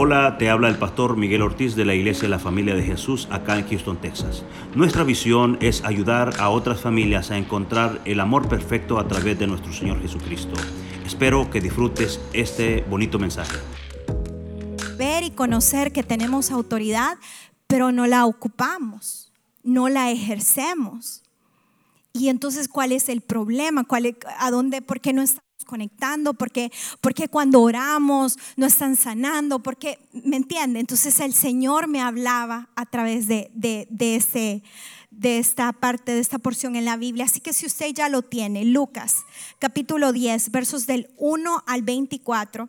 Hola, 0.00 0.38
te 0.38 0.48
habla 0.48 0.68
el 0.68 0.78
pastor 0.78 1.16
Miguel 1.16 1.42
Ortiz 1.42 1.74
de 1.74 1.84
la 1.84 1.92
Iglesia 1.92 2.22
de 2.22 2.28
la 2.28 2.38
Familia 2.38 2.76
de 2.76 2.84
Jesús 2.84 3.26
acá 3.32 3.58
en 3.58 3.68
Houston, 3.68 4.00
Texas. 4.00 4.44
Nuestra 4.76 5.02
visión 5.02 5.58
es 5.60 5.82
ayudar 5.82 6.38
a 6.38 6.50
otras 6.50 6.80
familias 6.80 7.32
a 7.32 7.36
encontrar 7.36 8.00
el 8.04 8.20
amor 8.20 8.48
perfecto 8.48 9.00
a 9.00 9.08
través 9.08 9.40
de 9.40 9.48
nuestro 9.48 9.72
Señor 9.72 10.00
Jesucristo. 10.00 10.54
Espero 11.04 11.50
que 11.50 11.60
disfrutes 11.60 12.20
este 12.32 12.82
bonito 12.82 13.18
mensaje. 13.18 13.56
Ver 14.96 15.24
y 15.24 15.32
conocer 15.32 15.90
que 15.90 16.04
tenemos 16.04 16.52
autoridad, 16.52 17.18
pero 17.66 17.90
no 17.90 18.06
la 18.06 18.24
ocupamos, 18.24 19.32
no 19.64 19.88
la 19.88 20.12
ejercemos. 20.12 21.24
Y 22.12 22.28
entonces, 22.28 22.68
¿cuál 22.68 22.92
es 22.92 23.08
el 23.08 23.20
problema? 23.20 23.82
¿Cuál 23.82 24.16
¿A 24.38 24.52
dónde? 24.52 24.80
¿Por 24.80 25.00
qué 25.00 25.12
no 25.12 25.22
estamos 25.22 25.47
conectando? 25.68 26.34
¿Por 26.34 26.50
qué, 26.50 26.72
porque 27.00 27.28
cuando 27.28 27.60
oramos 27.62 28.36
no 28.56 28.66
están 28.66 28.96
sanando? 28.96 29.60
Porque, 29.62 30.00
¿me 30.12 30.36
entiende? 30.36 30.80
Entonces 30.80 31.20
el 31.20 31.32
Señor 31.32 31.86
me 31.86 32.00
hablaba 32.00 32.70
a 32.74 32.86
través 32.86 33.28
de, 33.28 33.52
de, 33.54 33.86
de, 33.90 34.16
ese, 34.16 34.64
de 35.12 35.38
esta 35.38 35.72
parte, 35.72 36.12
de 36.12 36.20
esta 36.20 36.38
porción 36.38 36.74
en 36.74 36.84
la 36.84 36.96
Biblia. 36.96 37.26
Así 37.26 37.38
que 37.38 37.52
si 37.52 37.66
usted 37.66 37.92
ya 37.94 38.08
lo 38.08 38.22
tiene, 38.22 38.64
Lucas 38.64 39.18
capítulo 39.60 40.12
10, 40.12 40.50
versos 40.50 40.86
del 40.86 41.10
1 41.18 41.62
al 41.66 41.82
24 41.82 42.68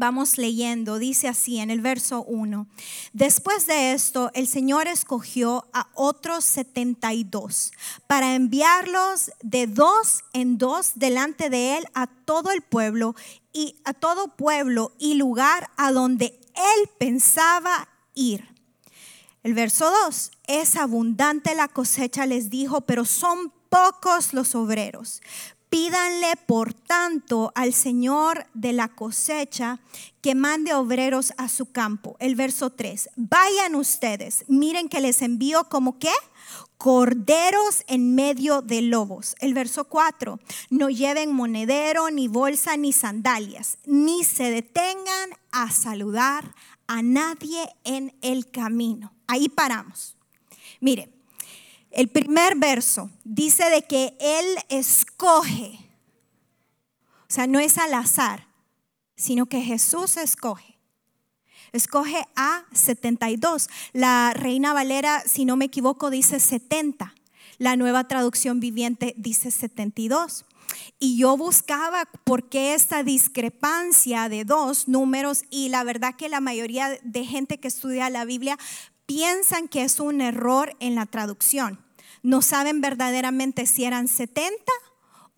Vamos 0.00 0.38
leyendo, 0.38 1.00
dice 1.00 1.26
así 1.26 1.58
en 1.58 1.72
el 1.72 1.80
verso 1.80 2.22
1. 2.22 2.68
Después 3.12 3.66
de 3.66 3.90
esto, 3.90 4.30
el 4.32 4.46
Señor 4.46 4.86
escogió 4.86 5.66
a 5.72 5.88
otros 5.92 6.44
72 6.44 7.72
para 8.06 8.36
enviarlos 8.36 9.32
de 9.42 9.66
dos 9.66 10.22
en 10.32 10.56
dos 10.56 10.92
delante 10.94 11.50
de 11.50 11.78
él 11.78 11.84
a 11.94 12.06
todo 12.06 12.52
el 12.52 12.62
pueblo 12.62 13.16
y 13.52 13.74
a 13.84 13.92
todo 13.92 14.36
pueblo 14.36 14.92
y 15.00 15.14
lugar 15.14 15.68
a 15.76 15.90
donde 15.90 16.38
él 16.54 16.90
pensaba 16.98 17.88
ir. 18.14 18.46
El 19.42 19.54
verso 19.54 19.90
2, 20.04 20.30
es 20.46 20.76
abundante 20.76 21.56
la 21.56 21.66
cosecha, 21.66 22.24
les 22.24 22.50
dijo, 22.50 22.82
pero 22.82 23.04
son 23.04 23.52
pocos 23.68 24.32
los 24.32 24.54
obreros. 24.54 25.22
Pídanle, 25.70 26.34
por 26.46 26.72
tanto, 26.72 27.52
al 27.54 27.74
Señor 27.74 28.46
de 28.54 28.72
la 28.72 28.88
cosecha 28.88 29.80
que 30.22 30.34
mande 30.34 30.72
obreros 30.72 31.34
a 31.36 31.48
su 31.48 31.72
campo. 31.72 32.16
El 32.20 32.36
verso 32.36 32.70
3. 32.70 33.10
Vayan 33.16 33.74
ustedes, 33.74 34.44
miren 34.48 34.88
que 34.88 35.00
les 35.00 35.20
envío 35.20 35.64
como 35.64 35.98
qué? 35.98 36.12
Corderos 36.78 37.84
en 37.86 38.14
medio 38.14 38.62
de 38.62 38.82
lobos. 38.82 39.34
El 39.40 39.52
verso 39.52 39.84
4. 39.84 40.38
No 40.70 40.88
lleven 40.88 41.32
monedero, 41.32 42.10
ni 42.10 42.28
bolsa, 42.28 42.76
ni 42.76 42.92
sandalias, 42.92 43.78
ni 43.84 44.24
se 44.24 44.50
detengan 44.50 45.30
a 45.52 45.70
saludar 45.70 46.54
a 46.86 47.02
nadie 47.02 47.68
en 47.84 48.16
el 48.22 48.50
camino. 48.50 49.12
Ahí 49.26 49.48
paramos. 49.48 50.16
Mire, 50.80 51.17
el 51.90 52.08
primer 52.08 52.56
verso 52.56 53.10
dice 53.24 53.68
de 53.70 53.82
que 53.82 54.16
Él 54.20 54.46
escoge. 54.68 55.78
O 57.22 57.30
sea, 57.30 57.46
no 57.46 57.58
es 57.58 57.78
al 57.78 57.94
azar, 57.94 58.46
sino 59.16 59.46
que 59.46 59.60
Jesús 59.60 60.16
escoge. 60.16 60.78
Escoge 61.72 62.24
a 62.36 62.64
72. 62.72 63.68
La 63.92 64.32
Reina 64.34 64.72
Valera, 64.72 65.22
si 65.26 65.44
no 65.44 65.56
me 65.56 65.66
equivoco, 65.66 66.10
dice 66.10 66.40
70. 66.40 67.14
La 67.58 67.76
nueva 67.76 68.04
traducción 68.08 68.60
viviente 68.60 69.14
dice 69.16 69.50
72. 69.50 70.46
Y 70.98 71.16
yo 71.16 71.36
buscaba 71.36 72.06
por 72.24 72.48
qué 72.48 72.74
esta 72.74 73.02
discrepancia 73.02 74.28
de 74.28 74.44
dos 74.44 74.88
números 74.88 75.44
y 75.50 75.68
la 75.68 75.84
verdad 75.84 76.16
que 76.16 76.28
la 76.28 76.40
mayoría 76.40 76.98
de 77.02 77.24
gente 77.24 77.58
que 77.58 77.68
estudia 77.68 78.10
la 78.10 78.24
Biblia 78.24 78.58
piensan 79.06 79.68
que 79.68 79.82
es 79.82 80.00
un 80.00 80.20
error 80.20 80.76
en 80.80 80.94
la 80.94 81.06
traducción. 81.06 81.80
No 82.22 82.42
saben 82.42 82.80
verdaderamente 82.80 83.66
si 83.66 83.84
eran 83.84 84.08
70 84.08 84.54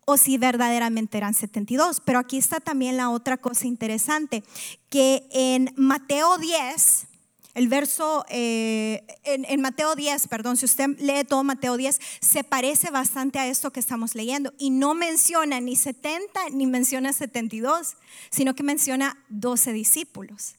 o 0.05 0.17
si 0.17 0.37
verdaderamente 0.37 1.17
eran 1.17 1.33
72. 1.33 2.01
Pero 2.03 2.19
aquí 2.19 2.37
está 2.37 2.59
también 2.59 2.97
la 2.97 3.09
otra 3.09 3.37
cosa 3.37 3.67
interesante, 3.67 4.43
que 4.89 5.27
en 5.31 5.73
Mateo 5.77 6.37
10, 6.37 7.07
el 7.53 7.67
verso, 7.67 8.25
eh, 8.29 9.05
en, 9.23 9.45
en, 9.45 9.61
Mateo 9.61 9.95
10, 9.95 10.27
perdón, 10.27 10.57
si 10.57 10.65
usted 10.65 10.97
lee 10.99 11.23
todo 11.27 11.43
Mateo 11.43 11.77
10, 11.77 11.99
se 12.21 12.43
parece 12.43 12.91
bastante 12.91 13.39
a 13.39 13.47
esto 13.47 13.71
que 13.71 13.79
estamos 13.79 14.15
leyendo. 14.15 14.53
Y 14.57 14.69
no 14.69 14.93
menciona 14.93 15.59
ni 15.59 15.75
70 15.75 16.49
ni 16.51 16.65
menciona 16.65 17.13
72, 17.13 17.97
sino 18.29 18.55
que 18.55 18.63
menciona 18.63 19.17
12 19.29 19.73
discípulos 19.73 20.55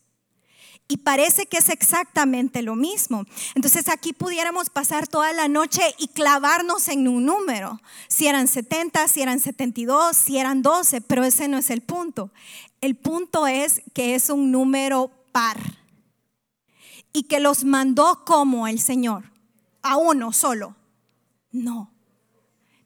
y 0.93 0.99
parece 0.99 1.47
que 1.47 1.57
es 1.57 1.71
exactamente 1.71 2.61
lo 2.61 2.77
mismo. 2.77 3.25
Entonces 3.55 3.89
aquí 3.89 4.13
pudiéramos 4.13 4.69
pasar 4.69 5.09
toda 5.09 5.33
la 5.33 5.49
noche 5.49 5.83
y 5.99 6.09
clavarnos 6.09 6.89
en 6.89 7.09
un 7.09 7.25
número, 7.25 7.81
si 8.09 8.27
eran 8.27 8.47
70, 8.47 9.09
si 9.09 9.23
eran 9.23 9.41
72, 9.41 10.15
si 10.15 10.37
eran 10.37 10.61
12, 10.61 11.01
pero 11.01 11.25
ese 11.25 11.49
no 11.49 11.57
es 11.57 11.71
el 11.71 11.81
punto. 11.81 12.31
El 12.83 12.97
punto 12.97 13.47
es 13.47 13.81
que 13.95 14.15
es 14.15 14.29
un 14.29 14.51
número 14.51 15.11
par 15.33 15.82
y 17.13 17.25
que 17.25 17.41
los 17.41 17.65
mandó 17.65 18.25
como 18.25 18.67
el 18.67 18.81
Señor, 18.81 19.25
a 19.83 19.97
uno 19.97 20.33
solo. 20.33 20.77
No, 21.51 21.93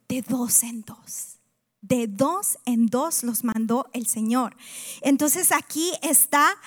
de 0.07 0.21
dos 0.21 0.63
en 0.63 0.81
dos. 0.81 1.37
De 1.81 2.07
dos 2.07 2.57
en 2.65 2.87
dos 2.87 3.23
los 3.23 3.43
mandó 3.43 3.89
el 3.93 4.07
Señor. 4.07 4.57
Entonces 5.01 5.51
aquí 5.51 5.91
está 6.01 6.57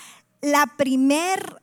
la 0.41 0.67
primer, 0.79 1.61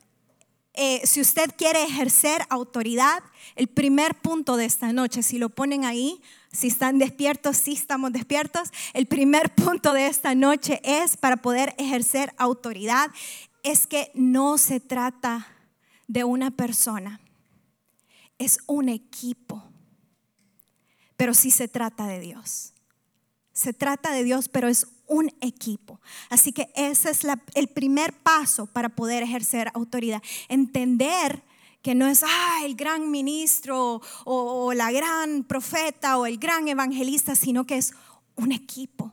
eh, 0.74 1.02
si 1.06 1.22
usted 1.22 1.50
quiere 1.58 1.84
ejercer 1.84 2.46
autoridad, 2.50 3.24
el 3.56 3.68
primer 3.68 4.16
punto 4.16 4.58
de 4.58 4.66
esta 4.66 4.94
noche, 4.94 5.24
si 5.24 5.40
lo 5.40 5.50
ponen 5.50 5.86
ahí, 5.86 6.22
si 6.52 6.68
están 6.68 7.00
despiertos, 7.00 7.58
si 7.58 7.74
estamos 7.74 8.12
despiertos, 8.12 8.70
el 8.94 9.08
primer 9.08 9.54
punto 9.56 9.94
de 9.94 10.08
esta 10.08 10.36
noche 10.36 10.82
es 10.84 11.18
para 11.18 11.38
poder 11.38 11.74
ejercer 11.78 12.34
autoridad, 12.38 13.10
es 13.64 13.88
que 13.88 14.12
no 14.14 14.58
se 14.58 14.80
trata 14.80 15.48
de 16.08 16.24
una 16.24 16.52
persona, 16.52 17.20
es 18.38 18.60
un 18.68 18.90
equipo, 18.90 19.64
pero 21.16 21.34
sí 21.34 21.52
se 21.52 21.68
trata 21.68 22.08
de 22.08 22.20
Dios. 22.20 22.74
Se 23.52 23.74
trata 23.74 24.12
de 24.12 24.24
Dios, 24.24 24.50
pero 24.50 24.68
es 24.68 24.88
un 25.08 25.34
equipo. 25.42 26.00
Así 26.30 26.52
que 26.52 26.72
ese 26.76 27.10
es 27.10 27.22
el 27.56 27.68
primer 27.68 28.14
paso 28.14 28.68
para 28.68 28.90
poder 28.90 29.24
ejercer 29.24 29.72
autoridad. 29.74 30.22
Entender 30.48 31.44
que 31.82 31.96
no 31.96 32.08
es 32.08 32.24
ah, 32.24 32.60
el 32.66 32.76
gran 32.76 33.10
ministro 33.10 34.02
o, 34.26 34.74
la 34.74 34.92
gran 34.92 35.44
profeta 35.44 36.18
o 36.18 36.26
el 36.26 36.38
gran 36.38 36.68
evangelista, 36.68 37.36
sino 37.36 37.66
que 37.66 37.78
es 37.78 37.94
un 38.36 38.52
equipo 38.52 39.12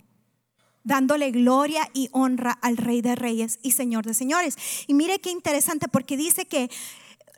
dándole 0.84 1.30
gloria 1.30 1.90
y 1.92 2.08
honra 2.12 2.52
al 2.52 2.76
Rey 2.76 3.00
de 3.00 3.16
Reyes 3.16 3.58
y 3.62 3.72
Señor 3.72 4.04
de 4.04 4.14
Señores. 4.14 4.56
Y 4.86 4.94
mire 4.94 5.18
qué 5.18 5.30
interesante 5.30 5.88
porque 5.88 6.16
dice 6.16 6.46
que 6.46 6.70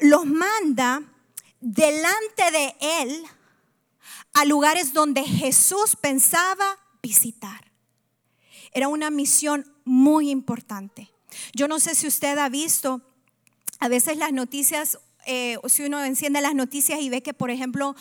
los 0.00 0.26
manda 0.26 1.02
delante 1.60 2.50
de 2.52 2.74
Él 2.80 3.24
a 4.34 4.44
lugares 4.44 4.92
donde 4.92 5.22
Jesús 5.24 5.96
pensaba 5.96 6.78
visitar. 7.02 7.72
Era 8.72 8.88
una 8.88 9.10
misión 9.10 9.72
muy 9.84 10.28
importante. 10.28 11.10
Yo 11.54 11.68
no 11.68 11.80
sé 11.80 11.94
si 11.94 12.06
usted 12.06 12.36
ha 12.36 12.48
visto, 12.48 13.00
a 13.78 13.88
veces 13.88 14.18
las 14.18 14.32
noticias, 14.32 14.98
eh, 15.26 15.56
si 15.66 15.84
uno 15.84 16.02
enciende 16.04 16.40
las 16.40 16.54
noticias 16.54 17.00
y 17.00 17.08
ve 17.08 17.22
que, 17.22 17.32
por 17.32 17.50
ejemplo, 17.50 17.96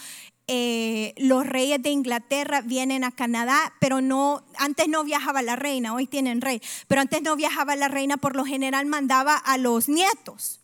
eh, 0.48 1.14
los 1.18 1.46
reyes 1.46 1.82
de 1.82 1.90
Inglaterra 1.90 2.62
vienen 2.62 3.04
a 3.04 3.12
Canadá, 3.12 3.74
pero 3.80 4.02
no, 4.02 4.44
antes 4.58 4.88
no 4.88 5.04
viajaba 5.04 5.42
la 5.42 5.56
reina, 5.56 5.94
hoy 5.94 6.08
tienen 6.08 6.42
rey, 6.42 6.62
pero 6.88 7.02
antes 7.02 7.22
no 7.22 7.36
viajaba 7.36 7.76
la 7.76 7.88
reina, 7.88 8.18
por 8.18 8.36
lo 8.36 8.46
general 8.46 8.86
mandaba 8.86 9.36
a 9.36 9.58
los 9.58 9.90
nietos 9.90 10.62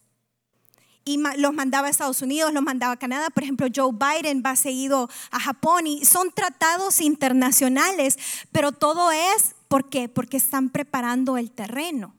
y 1.03 1.17
los 1.37 1.53
mandaba 1.53 1.87
a 1.87 1.89
Estados 1.89 2.21
Unidos, 2.21 2.53
los 2.53 2.63
mandaba 2.63 2.93
a 2.93 2.99
Canadá. 2.99 3.29
Por 3.31 3.43
ejemplo, 3.43 3.67
Joe 3.73 3.91
Biden 3.91 4.43
va 4.45 4.55
seguido 4.55 5.09
a 5.31 5.39
Japón 5.39 5.87
y 5.87 6.05
son 6.05 6.31
tratados 6.31 7.01
internacionales, 7.01 8.17
pero 8.51 8.71
todo 8.71 9.11
es, 9.11 9.55
¿por 9.67 9.89
qué? 9.89 10.09
Porque 10.09 10.37
están 10.37 10.69
preparando 10.69 11.37
el 11.37 11.51
terreno. 11.51 12.15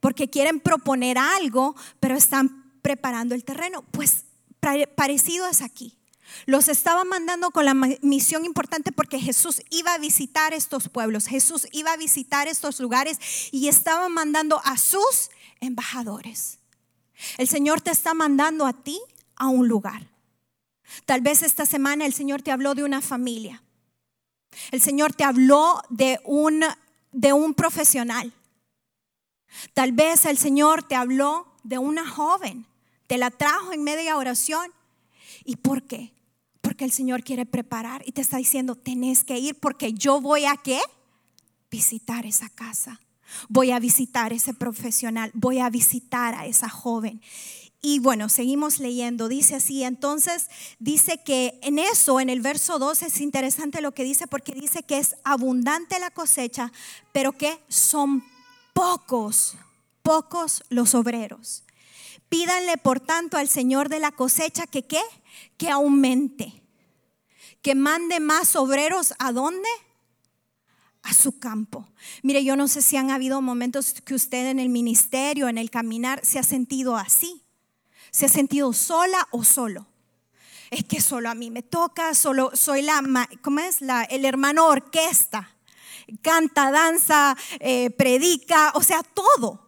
Porque 0.00 0.28
quieren 0.28 0.60
proponer 0.60 1.18
algo, 1.18 1.76
pero 2.00 2.16
están 2.16 2.72
preparando 2.82 3.34
el 3.34 3.44
terreno. 3.44 3.84
Pues 3.92 4.24
parecido 4.96 5.48
es 5.48 5.62
aquí. 5.62 5.96
Los 6.44 6.68
estaba 6.68 7.04
mandando 7.04 7.50
con 7.50 7.64
la 7.64 7.74
misión 7.74 8.44
importante 8.44 8.92
porque 8.92 9.18
Jesús 9.18 9.62
iba 9.70 9.94
a 9.94 9.98
visitar 9.98 10.52
estos 10.52 10.88
pueblos, 10.88 11.26
Jesús 11.26 11.66
iba 11.72 11.92
a 11.92 11.96
visitar 11.96 12.48
estos 12.48 12.80
lugares 12.80 13.18
y 13.52 13.68
estaba 13.68 14.08
mandando 14.08 14.60
a 14.64 14.76
sus 14.76 15.30
embajadores. 15.60 16.58
El 17.38 17.48
Señor 17.48 17.80
te 17.80 17.90
está 17.90 18.14
mandando 18.14 18.66
a 18.66 18.72
ti 18.72 19.00
a 19.36 19.48
un 19.48 19.68
lugar. 19.68 20.08
Tal 21.04 21.20
vez 21.20 21.42
esta 21.42 21.66
semana 21.66 22.06
el 22.06 22.12
Señor 22.12 22.42
te 22.42 22.52
habló 22.52 22.74
de 22.74 22.84
una 22.84 23.00
familia. 23.00 23.62
El 24.70 24.80
Señor 24.80 25.14
te 25.14 25.24
habló 25.24 25.82
de 25.90 26.20
un, 26.24 26.64
de 27.12 27.32
un 27.32 27.54
profesional. 27.54 28.32
Tal 29.74 29.92
vez 29.92 30.24
el 30.26 30.38
Señor 30.38 30.82
te 30.82 30.94
habló 30.94 31.46
de 31.62 31.78
una 31.78 32.08
joven, 32.08 32.66
te 33.06 33.18
la 33.18 33.30
trajo 33.30 33.72
en 33.72 33.82
media 33.82 34.16
oración. 34.16 34.72
¿Y 35.44 35.56
por 35.56 35.82
qué? 35.82 36.15
Porque 36.76 36.84
el 36.84 36.92
Señor 36.92 37.24
quiere 37.24 37.46
preparar 37.46 38.02
y 38.04 38.12
te 38.12 38.20
está 38.20 38.36
diciendo, 38.36 38.74
tenés 38.74 39.24
que 39.24 39.38
ir 39.38 39.54
porque 39.54 39.94
yo 39.94 40.20
voy 40.20 40.44
a 40.44 40.58
qué? 40.58 40.78
Visitar 41.70 42.26
esa 42.26 42.50
casa. 42.50 43.00
Voy 43.48 43.70
a 43.70 43.78
visitar 43.78 44.34
ese 44.34 44.52
profesional, 44.52 45.30
voy 45.32 45.58
a 45.60 45.70
visitar 45.70 46.34
a 46.34 46.44
esa 46.44 46.68
joven. 46.68 47.22
Y 47.80 47.98
bueno, 48.00 48.28
seguimos 48.28 48.78
leyendo. 48.78 49.28
Dice 49.28 49.54
así, 49.54 49.84
entonces 49.84 50.50
dice 50.78 51.22
que 51.24 51.58
en 51.62 51.78
eso, 51.78 52.20
en 52.20 52.28
el 52.28 52.42
verso 52.42 52.78
12, 52.78 53.06
es 53.06 53.22
interesante 53.22 53.80
lo 53.80 53.92
que 53.92 54.04
dice 54.04 54.26
porque 54.26 54.52
dice 54.52 54.82
que 54.82 54.98
es 54.98 55.16
abundante 55.24 55.98
la 55.98 56.10
cosecha, 56.10 56.72
pero 57.12 57.32
que 57.32 57.58
son 57.68 58.22
pocos, 58.74 59.56
pocos 60.02 60.62
los 60.68 60.94
obreros. 60.94 61.64
Pídanle 62.28 62.76
por 62.76 63.00
tanto 63.00 63.38
al 63.38 63.48
Señor 63.48 63.88
de 63.88 63.98
la 63.98 64.12
cosecha 64.12 64.66
que 64.66 64.82
qué? 64.82 65.00
Que 65.56 65.70
aumente, 65.70 66.65
que 67.66 67.74
mande 67.74 68.20
más 68.20 68.54
obreros 68.54 69.12
a 69.18 69.32
dónde? 69.32 69.68
a 71.02 71.12
su 71.14 71.38
campo. 71.40 71.88
Mire, 72.22 72.44
yo 72.44 72.54
no 72.56 72.66
sé 72.68 72.80
si 72.80 72.96
han 72.96 73.10
habido 73.10 73.40
momentos 73.40 73.94
que 74.04 74.14
usted 74.14 74.46
en 74.46 74.60
el 74.60 74.68
ministerio, 74.68 75.48
en 75.48 75.58
el 75.58 75.70
caminar, 75.70 76.20
se 76.24 76.38
ha 76.40 76.42
sentido 76.44 76.96
así. 76.96 77.44
Se 78.12 78.26
ha 78.26 78.28
sentido 78.28 78.72
sola 78.72 79.26
o 79.32 79.44
solo. 79.44 79.86
Es 80.70 80.84
que 80.84 81.00
solo 81.00 81.28
a 81.28 81.34
mí 81.34 81.50
me 81.50 81.62
toca, 81.62 82.14
solo 82.14 82.50
soy 82.54 82.82
la, 82.82 83.28
¿cómo 83.42 83.60
es? 83.60 83.80
La, 83.80 84.02
el 84.02 84.24
hermano 84.24 84.66
orquesta. 84.66 85.56
Canta, 86.22 86.70
danza, 86.70 87.36
eh, 87.58 87.90
predica, 87.90 88.72
o 88.74 88.82
sea, 88.82 89.02
todo. 89.02 89.65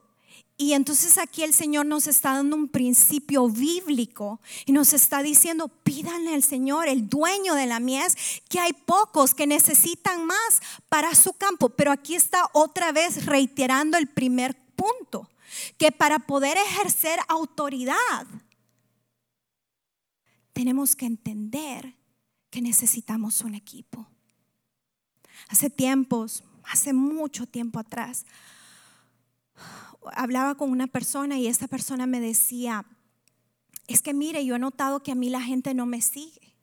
Y 0.61 0.73
entonces 0.73 1.19
aquí 1.19 1.45
el 1.45 1.55
Señor 1.55 1.87
nos 1.87 2.09
está 2.09 2.35
dando 2.35 2.57
un 2.57 2.69
principio 2.69 3.49
bíblico 3.49 4.41
y 4.67 4.73
nos 4.73 4.93
está 4.93 5.23
diciendo, 5.23 5.69
pídanle 5.69 6.35
al 6.35 6.43
Señor, 6.43 6.89
el 6.89 7.09
dueño 7.09 7.55
de 7.55 7.67
la 7.67 7.79
mies, 7.79 8.17
que 8.49 8.59
hay 8.59 8.73
pocos 8.73 9.37
que 9.37 9.47
necesitan 9.47 10.27
más 10.27 10.61
para 10.89 11.15
su 11.15 11.33
campo. 11.35 11.69
Pero 11.69 11.93
aquí 11.93 12.17
está 12.17 12.51
otra 12.53 12.91
vez 12.91 13.25
reiterando 13.25 13.97
el 13.99 14.09
primer 14.09 14.57
punto, 14.75 15.31
que 15.77 15.93
para 15.93 16.19
poder 16.19 16.59
ejercer 16.59 17.21
autoridad, 17.29 18.27
tenemos 20.53 20.97
que 20.97 21.07
entender 21.07 21.95
que 22.51 22.61
necesitamos 22.61 23.43
un 23.43 23.55
equipo. 23.55 24.09
Hace 25.47 25.71
tiempos, 25.71 26.43
hace 26.65 26.93
mucho 26.93 27.47
tiempo 27.47 27.79
atrás, 27.79 28.27
hablaba 30.15 30.55
con 30.55 30.71
una 30.71 30.87
persona 30.87 31.39
y 31.39 31.47
esta 31.47 31.69
persona 31.69 32.07
me 32.07 32.21
decía, 32.21 32.87
es 33.87 34.03
que 34.03 34.15
mire, 34.15 34.45
yo 34.45 34.57
he 34.57 34.59
notado 34.59 35.03
que 35.03 35.13
a 35.13 35.15
mí 35.15 35.31
la 35.31 35.41
gente 35.41 35.75
no 35.75 35.87
me 35.87 36.01
sigue. 36.01 36.55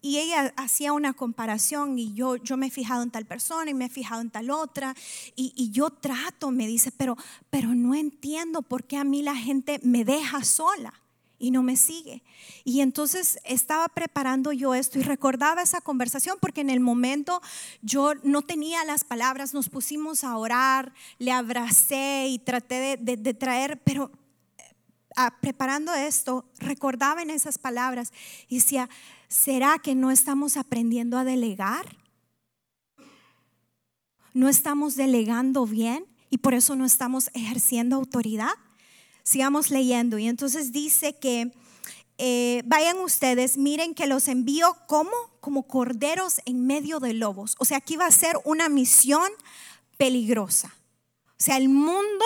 Y 0.00 0.18
ella 0.18 0.52
hacía 0.56 0.92
una 0.92 1.14
comparación 1.14 1.98
y 1.98 2.12
yo, 2.12 2.36
yo 2.36 2.58
me 2.58 2.66
he 2.66 2.70
fijado 2.70 3.02
en 3.02 3.10
tal 3.10 3.24
persona 3.24 3.70
y 3.70 3.74
me 3.74 3.86
he 3.86 3.88
fijado 3.88 4.20
en 4.20 4.30
tal 4.30 4.50
otra. 4.50 4.94
Y, 5.34 5.52
y 5.56 5.70
yo 5.70 5.88
trato, 5.88 6.50
me 6.50 6.66
dice, 6.66 6.92
pero, 6.92 7.16
pero 7.48 7.74
no 7.74 7.94
entiendo 7.94 8.60
por 8.60 8.84
qué 8.84 8.98
a 8.98 9.04
mí 9.04 9.22
la 9.22 9.34
gente 9.34 9.80
me 9.82 10.04
deja 10.04 10.44
sola 10.44 11.03
y 11.38 11.50
no 11.50 11.62
me 11.62 11.76
sigue. 11.76 12.22
Y 12.64 12.80
entonces 12.80 13.38
estaba 13.44 13.88
preparando 13.88 14.52
yo 14.52 14.74
esto 14.74 14.98
y 14.98 15.02
recordaba 15.02 15.62
esa 15.62 15.80
conversación 15.80 16.38
porque 16.40 16.60
en 16.60 16.70
el 16.70 16.80
momento 16.80 17.40
yo 17.82 18.14
no 18.22 18.42
tenía 18.42 18.84
las 18.84 19.04
palabras, 19.04 19.54
nos 19.54 19.68
pusimos 19.68 20.24
a 20.24 20.36
orar, 20.36 20.92
le 21.18 21.32
abracé 21.32 22.26
y 22.28 22.38
traté 22.38 22.96
de, 22.96 23.34
traer, 23.34 23.80
pero 23.82 24.10
eh, 24.58 24.62
preparando 25.40 25.92
esto, 25.94 26.46
recordaba 26.58 27.22
en 27.22 27.30
esas 27.30 27.58
palabras 27.58 28.12
y 28.48 28.56
decía, 28.56 28.88
¿será 29.28 29.78
que 29.78 29.94
no 29.94 30.10
estamos 30.10 30.56
aprendiendo 30.56 31.18
a 31.18 31.24
delegar? 31.24 31.96
¿No 34.32 34.48
estamos 34.48 34.96
delegando 34.96 35.66
bien 35.66 36.06
y 36.30 36.38
por 36.38 36.54
eso 36.54 36.74
no 36.74 36.84
estamos 36.84 37.30
ejerciendo 37.34 37.96
autoridad? 37.96 38.54
Sigamos 39.24 39.70
leyendo. 39.70 40.18
Y 40.18 40.28
entonces 40.28 40.70
dice 40.70 41.16
que 41.16 41.50
eh, 42.18 42.62
vayan 42.66 42.98
ustedes, 42.98 43.56
miren 43.56 43.94
que 43.94 44.06
los 44.06 44.28
envío 44.28 44.76
como, 44.86 45.10
como 45.40 45.64
corderos 45.64 46.40
en 46.44 46.66
medio 46.66 47.00
de 47.00 47.14
lobos. 47.14 47.56
O 47.58 47.64
sea, 47.64 47.78
aquí 47.78 47.96
va 47.96 48.06
a 48.06 48.12
ser 48.12 48.36
una 48.44 48.68
misión 48.68 49.28
peligrosa. 49.96 50.74
O 51.38 51.42
sea, 51.44 51.56
el 51.56 51.68
mundo 51.68 52.24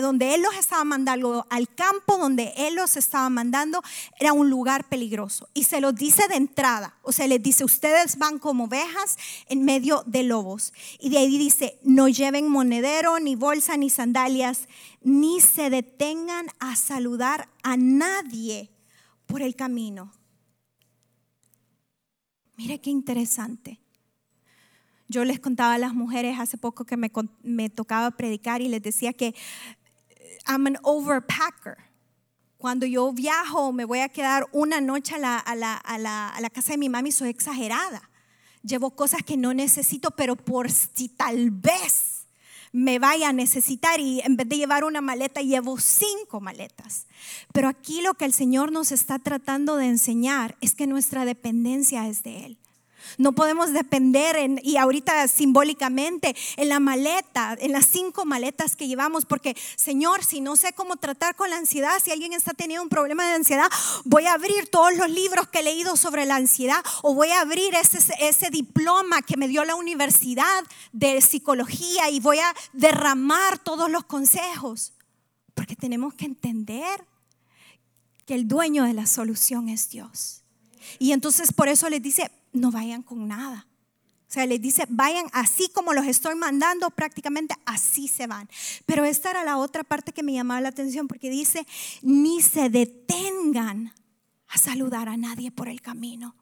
donde 0.00 0.34
Él 0.34 0.42
los 0.42 0.54
estaba 0.56 0.84
mandando, 0.84 1.46
al 1.50 1.68
campo 1.68 2.18
donde 2.18 2.52
Él 2.56 2.74
los 2.74 2.96
estaba 2.96 3.28
mandando, 3.28 3.82
era 4.18 4.32
un 4.32 4.50
lugar 4.50 4.88
peligroso. 4.88 5.48
Y 5.54 5.64
se 5.64 5.80
los 5.80 5.94
dice 5.94 6.26
de 6.28 6.36
entrada, 6.36 6.98
o 7.02 7.12
sea, 7.12 7.26
les 7.26 7.42
dice, 7.42 7.64
ustedes 7.64 8.18
van 8.18 8.38
como 8.38 8.64
ovejas 8.64 9.16
en 9.48 9.64
medio 9.64 10.02
de 10.06 10.24
lobos. 10.24 10.72
Y 10.98 11.10
de 11.10 11.18
ahí 11.18 11.38
dice, 11.38 11.78
no 11.82 12.08
lleven 12.08 12.48
monedero, 12.48 13.18
ni 13.20 13.36
bolsa, 13.36 13.76
ni 13.76 13.90
sandalias, 13.90 14.68
ni 15.02 15.40
se 15.40 15.70
detengan 15.70 16.46
a 16.58 16.76
saludar 16.76 17.48
a 17.62 17.76
nadie 17.76 18.70
por 19.26 19.42
el 19.42 19.54
camino. 19.54 20.12
Mire 22.56 22.80
qué 22.80 22.90
interesante. 22.90 23.80
Yo 25.08 25.24
les 25.24 25.40
contaba 25.40 25.74
a 25.74 25.78
las 25.78 25.94
mujeres 25.94 26.38
hace 26.38 26.58
poco 26.58 26.84
que 26.84 26.96
me, 26.96 27.10
me 27.42 27.70
tocaba 27.70 28.10
predicar 28.10 28.60
y 28.60 28.68
les 28.68 28.82
decía 28.82 29.12
que 29.12 29.28
eh, 29.28 30.38
I'm 30.46 30.66
an 30.66 30.78
overpacker. 30.82 31.76
Cuando 32.58 32.86
yo 32.86 33.12
viajo, 33.12 33.72
me 33.72 33.84
voy 33.84 34.00
a 34.00 34.08
quedar 34.08 34.46
una 34.52 34.80
noche 34.80 35.14
a 35.14 35.18
la, 35.18 35.38
a 35.38 35.54
la, 35.54 35.74
a 35.76 35.98
la, 35.98 36.28
a 36.30 36.40
la 36.40 36.50
casa 36.50 36.72
de 36.72 36.78
mi 36.78 36.88
mami, 36.88 37.12
soy 37.12 37.28
exagerada. 37.28 38.10
Llevo 38.62 38.96
cosas 38.96 39.22
que 39.22 39.36
no 39.36 39.54
necesito, 39.54 40.10
pero 40.10 40.34
por 40.34 40.70
si 40.70 41.08
tal 41.08 41.50
vez 41.50 42.16
me 42.72 42.98
vaya 42.98 43.30
a 43.30 43.32
necesitar 43.32 44.00
y 44.00 44.20
en 44.20 44.36
vez 44.36 44.48
de 44.48 44.56
llevar 44.58 44.84
una 44.84 45.00
maleta 45.00 45.40
llevo 45.40 45.78
cinco 45.78 46.40
maletas. 46.40 47.06
Pero 47.52 47.68
aquí 47.68 48.02
lo 48.02 48.14
que 48.14 48.24
el 48.24 48.32
Señor 48.32 48.72
nos 48.72 48.92
está 48.92 49.18
tratando 49.18 49.76
de 49.76 49.86
enseñar 49.86 50.56
es 50.60 50.74
que 50.74 50.86
nuestra 50.86 51.24
dependencia 51.24 52.06
es 52.08 52.22
de 52.22 52.44
Él. 52.44 52.58
No 53.18 53.32
podemos 53.32 53.72
depender, 53.72 54.36
en, 54.36 54.60
y 54.62 54.76
ahorita 54.76 55.26
simbólicamente, 55.28 56.34
en 56.56 56.68
la 56.68 56.80
maleta, 56.80 57.56
en 57.58 57.72
las 57.72 57.86
cinco 57.86 58.24
maletas 58.24 58.76
que 58.76 58.88
llevamos, 58.88 59.24
porque 59.24 59.56
Señor, 59.76 60.24
si 60.24 60.40
no 60.40 60.56
sé 60.56 60.72
cómo 60.72 60.96
tratar 60.96 61.36
con 61.36 61.50
la 61.50 61.56
ansiedad, 61.56 62.00
si 62.02 62.10
alguien 62.10 62.32
está 62.32 62.52
teniendo 62.54 62.82
un 62.82 62.88
problema 62.88 63.26
de 63.26 63.34
ansiedad, 63.34 63.70
voy 64.04 64.26
a 64.26 64.34
abrir 64.34 64.68
todos 64.68 64.94
los 64.96 65.08
libros 65.10 65.48
que 65.48 65.60
he 65.60 65.62
leído 65.62 65.96
sobre 65.96 66.26
la 66.26 66.36
ansiedad 66.36 66.84
o 67.02 67.14
voy 67.14 67.30
a 67.30 67.40
abrir 67.40 67.74
ese, 67.74 67.98
ese 68.20 68.50
diploma 68.50 69.22
que 69.22 69.36
me 69.36 69.48
dio 69.48 69.64
la 69.64 69.74
universidad 69.74 70.64
de 70.92 71.20
psicología 71.20 72.10
y 72.10 72.20
voy 72.20 72.38
a 72.38 72.54
derramar 72.72 73.58
todos 73.58 73.90
los 73.90 74.04
consejos, 74.04 74.92
porque 75.54 75.76
tenemos 75.76 76.14
que 76.14 76.26
entender 76.26 77.04
que 78.26 78.34
el 78.34 78.48
dueño 78.48 78.84
de 78.84 78.92
la 78.92 79.06
solución 79.06 79.68
es 79.68 79.88
Dios. 79.88 80.42
Y 80.98 81.12
entonces 81.12 81.52
por 81.52 81.68
eso 81.68 81.88
les 81.88 82.02
dice, 82.02 82.30
no 82.56 82.70
vayan 82.70 83.02
con 83.02 83.28
nada. 83.28 83.66
O 84.28 84.32
sea, 84.32 84.44
les 84.44 84.60
dice, 84.60 84.84
vayan 84.88 85.26
así 85.32 85.68
como 85.72 85.92
los 85.92 86.04
estoy 86.06 86.34
mandando, 86.34 86.90
prácticamente 86.90 87.54
así 87.64 88.08
se 88.08 88.26
van. 88.26 88.48
Pero 88.84 89.04
esta 89.04 89.30
era 89.30 89.44
la 89.44 89.56
otra 89.56 89.84
parte 89.84 90.12
que 90.12 90.24
me 90.24 90.32
llamaba 90.32 90.60
la 90.60 90.68
atención 90.68 91.06
porque 91.06 91.30
dice, 91.30 91.64
ni 92.02 92.42
se 92.42 92.68
detengan 92.68 93.94
a 94.48 94.58
saludar 94.58 95.08
a 95.08 95.16
nadie 95.16 95.52
por 95.52 95.68
el 95.68 95.80
camino. 95.80 96.34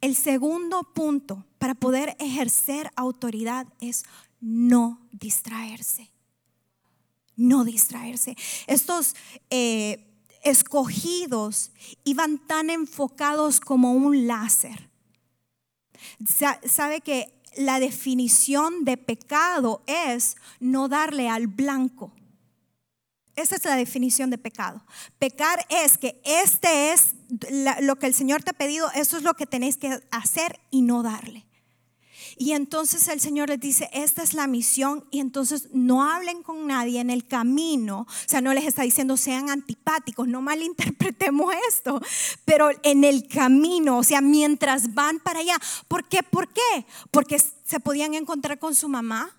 El 0.00 0.14
segundo 0.14 0.82
punto 0.82 1.46
para 1.58 1.74
poder 1.74 2.16
ejercer 2.18 2.90
autoridad 2.96 3.66
es 3.80 4.04
no 4.40 5.00
distraerse. 5.12 6.10
No 7.34 7.64
distraerse. 7.64 8.36
Estos 8.66 9.14
eh, 9.48 10.07
escogidos 10.48 11.72
iban 12.04 12.38
tan 12.38 12.70
enfocados 12.70 13.60
como 13.60 13.92
un 13.92 14.26
láser. 14.26 14.90
Sabe 16.64 17.00
que 17.00 17.34
la 17.56 17.80
definición 17.80 18.84
de 18.84 18.96
pecado 18.96 19.82
es 19.86 20.36
no 20.60 20.88
darle 20.88 21.28
al 21.28 21.46
blanco. 21.46 22.12
Esa 23.34 23.56
es 23.56 23.64
la 23.64 23.76
definición 23.76 24.30
de 24.30 24.38
pecado. 24.38 24.84
Pecar 25.18 25.64
es 25.68 25.96
que 25.96 26.20
este 26.24 26.92
es 26.92 27.14
lo 27.80 27.96
que 27.96 28.06
el 28.06 28.14
Señor 28.14 28.42
te 28.42 28.50
ha 28.50 28.54
pedido, 28.54 28.90
eso 28.94 29.16
es 29.16 29.22
lo 29.22 29.34
que 29.34 29.46
tenéis 29.46 29.76
que 29.76 30.00
hacer 30.10 30.58
y 30.70 30.82
no 30.82 31.02
darle. 31.02 31.47
Y 32.38 32.52
entonces 32.52 33.08
el 33.08 33.20
Señor 33.20 33.48
les 33.48 33.58
dice, 33.58 33.90
esta 33.92 34.22
es 34.22 34.32
la 34.32 34.46
misión 34.46 35.04
y 35.10 35.18
entonces 35.18 35.68
no 35.72 36.04
hablen 36.04 36.42
con 36.42 36.68
nadie 36.68 37.00
en 37.00 37.10
el 37.10 37.26
camino. 37.26 38.06
O 38.08 38.28
sea, 38.28 38.40
no 38.40 38.54
les 38.54 38.64
está 38.64 38.82
diciendo 38.82 39.16
sean 39.16 39.50
antipáticos, 39.50 40.28
no 40.28 40.40
malinterpretemos 40.40 41.52
esto, 41.68 42.00
pero 42.44 42.70
en 42.84 43.02
el 43.02 43.26
camino, 43.26 43.98
o 43.98 44.04
sea, 44.04 44.20
mientras 44.20 44.94
van 44.94 45.18
para 45.18 45.40
allá. 45.40 45.56
¿Por 45.88 46.08
qué? 46.08 46.22
¿Por 46.22 46.48
qué? 46.52 46.86
Porque 47.10 47.38
se 47.38 47.80
podían 47.80 48.14
encontrar 48.14 48.60
con 48.60 48.74
su 48.74 48.88
mamá, 48.88 49.34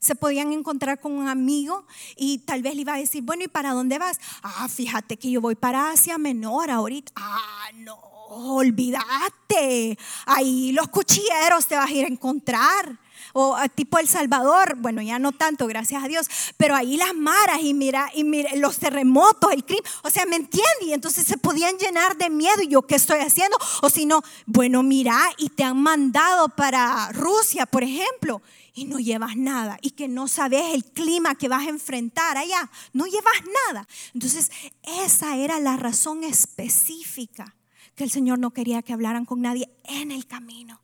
se 0.00 0.14
podían 0.14 0.52
encontrar 0.52 1.00
con 1.00 1.12
un 1.12 1.28
amigo 1.28 1.86
y 2.16 2.38
tal 2.38 2.62
vez 2.62 2.74
le 2.74 2.82
iba 2.82 2.94
a 2.94 2.98
decir, 2.98 3.22
bueno, 3.22 3.42
¿y 3.42 3.48
para 3.48 3.72
dónde 3.72 3.98
vas? 3.98 4.18
Ah, 4.42 4.68
fíjate 4.68 5.16
que 5.16 5.30
yo 5.30 5.40
voy 5.40 5.54
para 5.54 5.90
Asia 5.90 6.18
Menor 6.18 6.70
ahorita. 6.70 7.12
Ah, 7.16 7.70
no, 7.74 8.13
olvídate. 8.28 9.98
Ahí 10.26 10.72
los 10.72 10.88
cuchilleros 10.88 11.66
te 11.66 11.76
vas 11.76 11.90
a 11.90 11.92
ir 11.92 12.04
a 12.04 12.08
encontrar 12.08 12.98
o 13.36 13.56
tipo 13.74 13.98
El 13.98 14.08
Salvador, 14.08 14.76
bueno, 14.78 15.02
ya 15.02 15.18
no 15.18 15.32
tanto, 15.32 15.66
gracias 15.66 16.04
a 16.04 16.08
Dios, 16.08 16.28
pero 16.56 16.76
ahí 16.76 16.96
las 16.96 17.14
maras 17.14 17.60
y 17.62 17.74
mira, 17.74 18.08
y 18.14 18.22
mira 18.22 18.54
los 18.54 18.78
terremotos, 18.78 19.52
el 19.52 19.64
crimen, 19.64 19.82
o 20.04 20.10
sea, 20.10 20.24
¿me 20.24 20.36
entiendes? 20.36 20.86
Y 20.86 20.92
entonces 20.92 21.26
se 21.26 21.36
podían 21.36 21.76
llenar 21.76 22.16
de 22.16 22.30
miedo, 22.30 22.62
y 22.62 22.68
yo, 22.68 22.82
¿qué 22.82 22.94
estoy 22.94 23.18
haciendo? 23.18 23.58
O 23.82 23.90
si 23.90 24.06
no, 24.06 24.22
bueno, 24.46 24.84
mira, 24.84 25.18
y 25.36 25.48
te 25.48 25.64
han 25.64 25.82
mandado 25.82 26.48
para 26.50 27.10
Rusia, 27.10 27.66
por 27.66 27.82
ejemplo, 27.82 28.40
y 28.72 28.84
no 28.84 29.00
llevas 29.00 29.36
nada, 29.36 29.78
y 29.82 29.90
que 29.90 30.06
no 30.06 30.28
sabes 30.28 30.72
el 30.72 30.84
clima 30.84 31.34
que 31.34 31.48
vas 31.48 31.66
a 31.66 31.70
enfrentar 31.70 32.36
allá, 32.36 32.70
no 32.92 33.06
llevas 33.06 33.34
nada. 33.66 33.88
Entonces, 34.14 34.52
esa 34.82 35.36
era 35.36 35.58
la 35.58 35.76
razón 35.76 36.22
específica 36.22 37.52
que 37.94 38.04
el 38.04 38.10
Señor 38.10 38.38
no 38.38 38.52
quería 38.52 38.82
que 38.82 38.92
hablaran 38.92 39.24
con 39.24 39.40
nadie 39.40 39.70
en 39.84 40.10
el 40.10 40.26
camino 40.26 40.83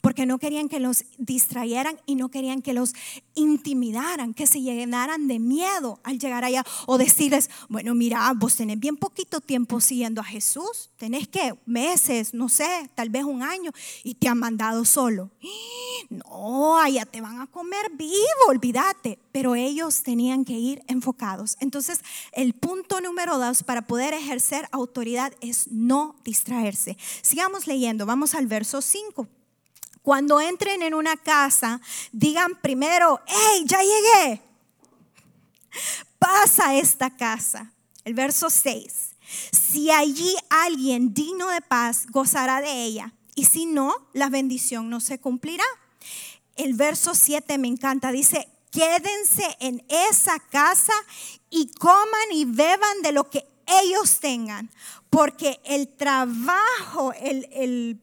porque 0.00 0.26
no 0.26 0.38
querían 0.38 0.68
que 0.68 0.80
los 0.80 1.04
distrayeran 1.18 2.00
y 2.06 2.14
no 2.14 2.28
querían 2.28 2.62
que 2.62 2.74
los 2.74 2.94
intimidaran, 3.34 4.34
que 4.34 4.46
se 4.46 4.60
llenaran 4.60 5.28
de 5.28 5.38
miedo 5.38 6.00
al 6.02 6.18
llegar 6.18 6.44
allá 6.44 6.64
o 6.86 6.98
decirles, 6.98 7.50
bueno, 7.68 7.94
mira, 7.94 8.32
vos 8.36 8.56
tenés 8.56 8.78
bien 8.78 8.96
poquito 8.96 9.40
tiempo 9.40 9.80
siguiendo 9.80 10.20
a 10.20 10.24
Jesús, 10.24 10.90
tenés 10.96 11.28
que 11.28 11.54
meses, 11.66 12.34
no 12.34 12.48
sé, 12.48 12.90
tal 12.94 13.10
vez 13.10 13.24
un 13.24 13.42
año 13.42 13.70
y 14.02 14.14
te 14.14 14.28
han 14.28 14.38
mandado 14.38 14.84
solo. 14.84 15.30
No, 16.10 16.78
allá 16.78 17.06
te 17.06 17.20
van 17.20 17.40
a 17.40 17.46
comer 17.46 17.90
vivo, 17.96 18.12
olvídate, 18.48 19.18
pero 19.32 19.54
ellos 19.54 20.02
tenían 20.02 20.44
que 20.44 20.52
ir 20.52 20.82
enfocados. 20.86 21.56
Entonces, 21.60 22.00
el 22.32 22.52
punto 22.52 23.00
número 23.00 23.38
dos 23.38 23.62
para 23.62 23.86
poder 23.86 24.12
ejercer 24.12 24.68
autoridad 24.70 25.32
es 25.40 25.68
no 25.70 26.16
distraerse. 26.24 26.96
Sigamos 27.22 27.66
leyendo, 27.66 28.06
vamos 28.06 28.34
al 28.34 28.46
verso 28.46 28.82
5. 28.82 29.26
Cuando 30.04 30.38
entren 30.38 30.82
en 30.82 30.92
una 30.92 31.16
casa, 31.16 31.80
digan 32.12 32.60
primero, 32.60 33.22
hey, 33.26 33.64
ya 33.64 33.78
llegué. 33.80 34.42
Pasa 36.18 36.74
esta 36.74 37.08
casa. 37.16 37.72
El 38.04 38.12
verso 38.12 38.50
6. 38.50 39.14
Si 39.50 39.90
allí 39.90 40.36
alguien 40.50 41.14
digno 41.14 41.48
de 41.48 41.62
paz 41.62 42.04
gozará 42.10 42.60
de 42.60 42.84
ella, 42.84 43.14
y 43.34 43.46
si 43.46 43.64
no, 43.64 43.94
la 44.12 44.28
bendición 44.28 44.90
no 44.90 45.00
se 45.00 45.18
cumplirá. 45.18 45.64
El 46.54 46.74
verso 46.74 47.14
7 47.14 47.56
me 47.56 47.68
encanta, 47.68 48.12
dice, 48.12 48.46
quédense 48.70 49.56
en 49.58 49.82
esa 49.88 50.38
casa 50.38 50.92
y 51.48 51.72
coman 51.72 52.30
y 52.30 52.44
beban 52.44 53.00
de 53.00 53.12
lo 53.12 53.30
que 53.30 53.48
ellos 53.82 54.20
tengan, 54.20 54.70
porque 55.08 55.60
el 55.64 55.88
trabajo, 55.88 57.14
el, 57.14 57.48
el, 57.52 57.98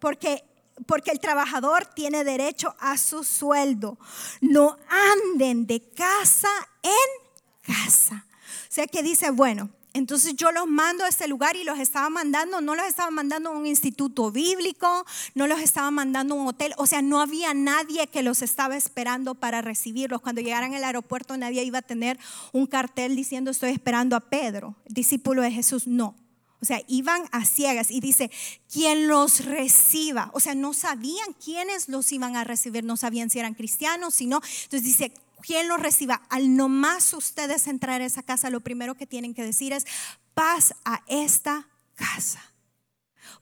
porque 0.00 0.42
porque 0.86 1.10
el 1.10 1.20
trabajador 1.20 1.86
tiene 1.86 2.24
derecho 2.24 2.74
a 2.78 2.98
su 2.98 3.24
sueldo. 3.24 3.98
No 4.40 4.76
anden 5.22 5.66
de 5.66 5.80
casa 5.90 6.48
en 6.82 7.74
casa. 7.74 8.26
O 8.68 8.72
sea 8.74 8.86
que 8.86 9.02
dice, 9.02 9.30
bueno, 9.30 9.70
entonces 9.94 10.34
yo 10.34 10.50
los 10.50 10.66
mando 10.66 11.04
a 11.04 11.08
este 11.08 11.28
lugar 11.28 11.54
y 11.54 11.62
los 11.62 11.78
estaba 11.78 12.10
mandando, 12.10 12.60
no 12.60 12.74
los 12.74 12.84
estaba 12.84 13.12
mandando 13.12 13.50
a 13.50 13.52
un 13.52 13.64
instituto 13.64 14.32
bíblico, 14.32 15.06
no 15.36 15.46
los 15.46 15.60
estaba 15.60 15.92
mandando 15.92 16.34
a 16.34 16.38
un 16.38 16.48
hotel, 16.48 16.74
o 16.78 16.86
sea, 16.86 17.00
no 17.00 17.20
había 17.20 17.54
nadie 17.54 18.08
que 18.08 18.24
los 18.24 18.42
estaba 18.42 18.76
esperando 18.76 19.36
para 19.36 19.62
recibirlos. 19.62 20.20
Cuando 20.20 20.40
llegaran 20.40 20.74
al 20.74 20.82
aeropuerto 20.82 21.36
nadie 21.36 21.62
iba 21.62 21.78
a 21.78 21.82
tener 21.82 22.18
un 22.52 22.66
cartel 22.66 23.14
diciendo 23.14 23.52
estoy 23.52 23.70
esperando 23.70 24.16
a 24.16 24.20
Pedro, 24.20 24.74
discípulo 24.88 25.42
de 25.42 25.52
Jesús, 25.52 25.86
no. 25.86 26.16
O 26.64 26.66
sea, 26.66 26.82
iban 26.88 27.24
a 27.30 27.44
ciegas 27.44 27.90
y 27.90 28.00
dice, 28.00 28.30
quien 28.72 29.06
los 29.06 29.44
reciba. 29.44 30.30
O 30.32 30.40
sea, 30.40 30.54
no 30.54 30.72
sabían 30.72 31.34
quiénes 31.44 31.90
los 31.90 32.10
iban 32.10 32.36
a 32.36 32.44
recibir, 32.44 32.84
no 32.84 32.96
sabían 32.96 33.28
si 33.28 33.38
eran 33.38 33.52
cristianos, 33.52 34.14
si 34.14 34.24
no. 34.24 34.40
Entonces 34.62 34.82
dice, 34.82 35.12
quien 35.42 35.68
los 35.68 35.78
reciba. 35.78 36.22
Al 36.30 36.56
nomás 36.56 37.12
ustedes 37.12 37.66
entrar 37.66 38.00
a 38.00 38.06
esa 38.06 38.22
casa, 38.22 38.48
lo 38.48 38.60
primero 38.60 38.94
que 38.94 39.06
tienen 39.06 39.34
que 39.34 39.42
decir 39.42 39.74
es, 39.74 39.84
paz 40.32 40.74
a 40.86 41.02
esta 41.06 41.68
casa. 41.96 42.42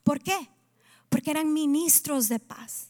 ¿Por 0.02 0.20
qué? 0.20 0.50
Porque 1.08 1.30
eran 1.30 1.52
ministros 1.52 2.28
de 2.28 2.40
paz 2.40 2.88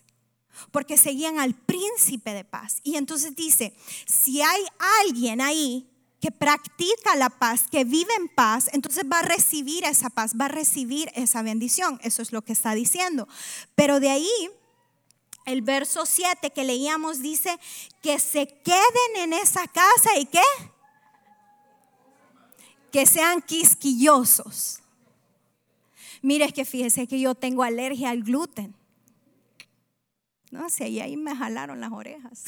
porque 0.71 0.97
seguían 0.97 1.41
al 1.41 1.55
príncipe 1.55 2.33
de 2.35 2.45
paz. 2.45 2.79
Y 2.83 2.97
entonces 2.97 3.35
dice, 3.35 3.75
si 4.07 4.43
hay 4.43 4.63
alguien 5.03 5.41
ahí 5.41 5.92
que 6.23 6.31
practica 6.31 7.17
la 7.17 7.31
paz, 7.31 7.65
que 7.69 7.83
vive 7.83 8.15
en 8.15 8.29
paz, 8.29 8.71
entonces 8.73 9.03
va 9.11 9.19
a 9.19 9.23
recibir 9.23 9.83
esa 9.83 10.09
paz, 10.09 10.35
va 10.41 10.45
a 10.45 10.49
recibir 10.49 11.11
esa 11.17 11.43
bendición. 11.43 11.99
Eso 12.05 12.23
es 12.23 12.31
lo 12.31 12.43
que 12.43 12.53
está 12.53 12.77
diciendo. 12.77 13.27
Pero 13.75 13.99
de 13.99 14.09
ahí, 14.09 14.31
el 15.47 15.63
verso 15.63 16.07
7 16.07 16.51
que 16.51 16.63
leíamos 16.63 17.23
dice 17.23 17.59
que 18.01 18.21
se 18.21 18.47
queden 18.47 19.17
en 19.17 19.33
esa 19.33 19.67
casa 19.67 20.17
y 20.17 20.27
qué? 20.27 20.45
Que 22.93 23.05
sean 23.05 23.43
quisquillosos. 23.43 24.79
Mire, 26.21 26.45
es 26.45 26.53
que 26.53 26.65
fíjese 26.65 27.09
que 27.09 27.19
yo 27.19 27.35
tengo 27.35 27.65
alergia 27.65 28.11
al 28.11 28.23
gluten. 28.23 28.77
No 30.53 30.69
sé, 30.69 30.91
y 30.91 31.01
ahí 31.01 31.17
me 31.17 31.35
jalaron 31.35 31.81
las 31.81 31.91
orejas. 31.93 32.45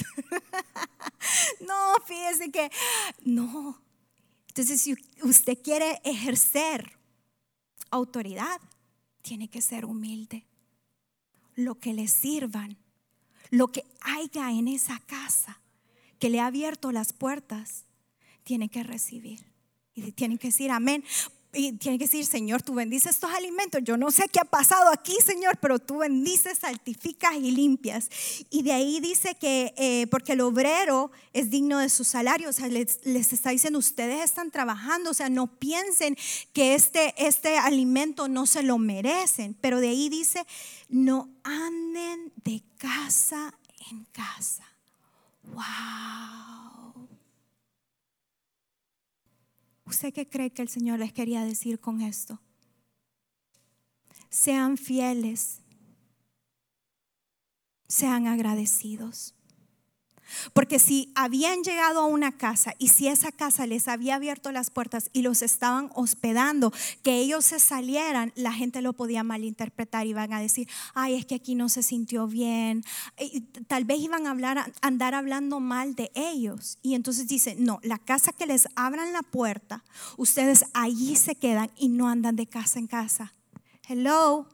no, 1.66 1.94
fíjese 2.04 2.52
que, 2.52 2.70
no. 3.24 3.80
Entonces, 4.48 4.82
si 4.82 4.94
usted 5.22 5.56
quiere 5.62 6.02
ejercer 6.04 6.98
autoridad, 7.90 8.60
tiene 9.22 9.48
que 9.48 9.62
ser 9.62 9.86
humilde. 9.86 10.46
Lo 11.54 11.76
que 11.80 11.94
le 11.94 12.06
sirvan, 12.06 12.76
lo 13.48 13.68
que 13.68 13.86
haya 14.02 14.50
en 14.50 14.68
esa 14.68 15.00
casa 15.06 15.62
que 16.18 16.28
le 16.28 16.40
ha 16.40 16.46
abierto 16.46 16.92
las 16.92 17.14
puertas, 17.14 17.86
tiene 18.42 18.68
que 18.68 18.82
recibir. 18.82 19.46
Y 19.94 20.12
tiene 20.12 20.36
que 20.36 20.48
decir 20.48 20.70
amén 20.70 21.02
y 21.54 21.72
tiene 21.72 21.98
que 21.98 22.04
decir, 22.04 22.26
Señor, 22.26 22.62
tú 22.62 22.74
bendices 22.74 23.12
estos 23.12 23.30
alimentos. 23.30 23.80
Yo 23.84 23.96
no 23.96 24.10
sé 24.10 24.28
qué 24.28 24.40
ha 24.40 24.44
pasado 24.44 24.90
aquí, 24.92 25.16
Señor, 25.24 25.58
pero 25.60 25.78
tú 25.78 25.98
bendices, 25.98 26.58
saltificas 26.58 27.34
y 27.36 27.50
limpias. 27.52 28.08
Y 28.50 28.62
de 28.62 28.72
ahí 28.72 29.00
dice 29.00 29.34
que 29.34 29.72
eh, 29.76 30.06
porque 30.08 30.32
el 30.32 30.40
obrero 30.40 31.10
es 31.32 31.50
digno 31.50 31.78
de 31.78 31.88
su 31.88 32.04
salario, 32.04 32.50
o 32.50 32.52
sea, 32.52 32.68
les, 32.68 32.98
está 33.04 33.50
diciendo, 33.50 33.78
ustedes 33.78 34.22
están 34.24 34.50
trabajando, 34.50 35.10
o 35.10 35.14
sea, 35.14 35.28
no 35.28 35.46
piensen 35.46 36.16
que 36.52 36.74
este, 36.74 37.14
este 37.16 37.56
alimento 37.58 38.28
no 38.28 38.46
se 38.46 38.62
lo 38.62 38.78
merecen. 38.78 39.54
Pero 39.60 39.80
de 39.80 39.88
ahí 39.88 40.08
dice, 40.08 40.46
no 40.88 41.28
anden 41.42 42.32
de 42.44 42.62
casa 42.78 43.54
en 43.90 44.04
casa. 44.12 44.64
¡Wow! 45.44 46.83
¿Usted 49.86 50.12
qué 50.12 50.28
cree 50.28 50.50
que 50.50 50.62
el 50.62 50.68
Señor 50.68 50.98
les 50.98 51.12
quería 51.12 51.44
decir 51.44 51.78
con 51.78 52.00
esto? 52.00 52.40
Sean 54.30 54.76
fieles, 54.76 55.60
sean 57.86 58.26
agradecidos. 58.26 59.33
Porque 60.52 60.78
si 60.78 61.12
habían 61.14 61.62
llegado 61.62 62.00
a 62.00 62.06
una 62.06 62.32
casa 62.32 62.74
y 62.78 62.88
si 62.88 63.08
esa 63.08 63.32
casa 63.32 63.66
les 63.66 63.88
había 63.88 64.16
abierto 64.16 64.52
las 64.52 64.70
puertas 64.70 65.10
y 65.12 65.22
los 65.22 65.42
estaban 65.42 65.90
hospedando, 65.94 66.72
que 67.02 67.18
ellos 67.18 67.44
se 67.44 67.60
salieran, 67.60 68.32
la 68.34 68.52
gente 68.52 68.82
lo 68.82 68.92
podía 68.92 69.22
malinterpretar 69.22 70.06
y 70.06 70.12
van 70.12 70.32
a 70.32 70.40
decir, 70.40 70.68
ay, 70.94 71.14
es 71.14 71.26
que 71.26 71.36
aquí 71.36 71.54
no 71.54 71.68
se 71.68 71.82
sintió 71.82 72.26
bien. 72.26 72.84
Tal 73.66 73.84
vez 73.84 74.00
iban 74.00 74.26
a 74.26 74.30
hablar, 74.30 74.72
andar 74.80 75.14
hablando 75.14 75.60
mal 75.60 75.94
de 75.94 76.10
ellos. 76.14 76.78
Y 76.82 76.94
entonces 76.94 77.28
dice, 77.28 77.56
no, 77.58 77.80
la 77.82 77.98
casa 77.98 78.32
que 78.32 78.46
les 78.46 78.68
abran 78.76 79.12
la 79.12 79.22
puerta, 79.22 79.84
ustedes 80.16 80.64
allí 80.74 81.16
se 81.16 81.34
quedan 81.34 81.70
y 81.76 81.88
no 81.88 82.08
andan 82.08 82.36
de 82.36 82.46
casa 82.46 82.78
en 82.78 82.86
casa. 82.86 83.32
Hello. 83.86 84.48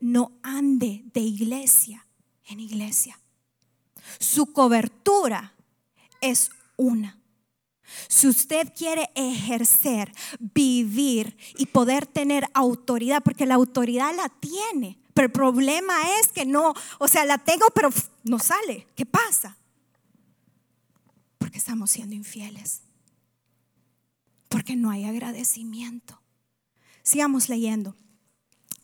No 0.00 0.32
ande 0.42 1.02
de 1.12 1.20
iglesia 1.20 2.06
en 2.46 2.60
iglesia. 2.60 3.18
Su 4.18 4.52
cobertura 4.52 5.54
es 6.20 6.50
una. 6.76 7.18
Si 8.08 8.26
usted 8.26 8.72
quiere 8.76 9.10
ejercer, 9.14 10.12
vivir 10.38 11.36
y 11.56 11.66
poder 11.66 12.06
tener 12.06 12.48
autoridad, 12.54 13.22
porque 13.22 13.46
la 13.46 13.54
autoridad 13.54 14.14
la 14.14 14.28
tiene, 14.28 14.98
pero 15.14 15.26
el 15.26 15.32
problema 15.32 15.94
es 16.20 16.28
que 16.28 16.44
no, 16.44 16.74
o 16.98 17.08
sea, 17.08 17.24
la 17.24 17.38
tengo, 17.38 17.66
pero 17.74 17.90
no 18.24 18.38
sale. 18.38 18.86
¿Qué 18.94 19.06
pasa? 19.06 19.56
Porque 21.38 21.58
estamos 21.58 21.90
siendo 21.90 22.14
infieles. 22.14 22.82
Porque 24.48 24.76
no 24.76 24.90
hay 24.90 25.04
agradecimiento. 25.04 26.20
Sigamos 27.02 27.48
leyendo. 27.48 27.96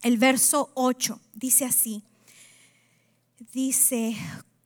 El 0.02 0.18
verso 0.18 0.70
8 0.74 1.20
dice 1.34 1.64
así. 1.64 2.02
Dice, 3.52 4.16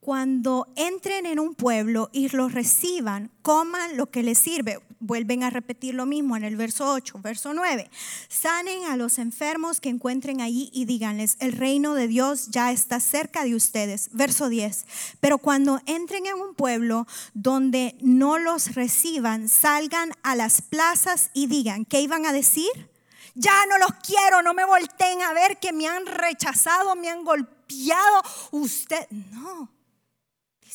cuando 0.08 0.66
entren 0.74 1.26
en 1.26 1.38
un 1.38 1.54
pueblo 1.54 2.08
y 2.14 2.30
los 2.30 2.54
reciban, 2.54 3.30
coman 3.42 3.98
lo 3.98 4.10
que 4.10 4.22
les 4.22 4.38
sirve. 4.38 4.80
Vuelven 5.00 5.42
a 5.42 5.50
repetir 5.50 5.94
lo 5.94 6.06
mismo 6.06 6.34
en 6.34 6.44
el 6.44 6.56
verso 6.56 6.90
8, 6.90 7.18
verso 7.22 7.52
9. 7.52 7.90
Sanen 8.30 8.84
a 8.84 8.96
los 8.96 9.18
enfermos 9.18 9.82
que 9.82 9.90
encuentren 9.90 10.40
allí 10.40 10.70
y 10.72 10.86
díganles, 10.86 11.36
el 11.40 11.52
reino 11.52 11.92
de 11.92 12.08
Dios 12.08 12.48
ya 12.48 12.72
está 12.72 13.00
cerca 13.00 13.44
de 13.44 13.54
ustedes. 13.54 14.08
Verso 14.12 14.48
10. 14.48 14.86
Pero 15.20 15.36
cuando 15.36 15.82
entren 15.84 16.24
en 16.24 16.36
un 16.36 16.54
pueblo 16.54 17.06
donde 17.34 17.94
no 18.00 18.38
los 18.38 18.74
reciban, 18.74 19.50
salgan 19.50 20.12
a 20.22 20.34
las 20.36 20.62
plazas 20.62 21.28
y 21.34 21.48
digan, 21.48 21.84
¿qué 21.84 22.00
iban 22.00 22.24
a 22.24 22.32
decir? 22.32 22.88
Ya 23.34 23.52
no 23.68 23.76
los 23.76 23.92
quiero, 24.02 24.40
no 24.40 24.54
me 24.54 24.64
volteen 24.64 25.20
a 25.20 25.34
ver 25.34 25.58
que 25.58 25.74
me 25.74 25.86
han 25.86 26.06
rechazado, 26.06 26.96
me 26.96 27.10
han 27.10 27.24
golpeado. 27.24 28.22
Usted, 28.52 29.06
no. 29.10 29.77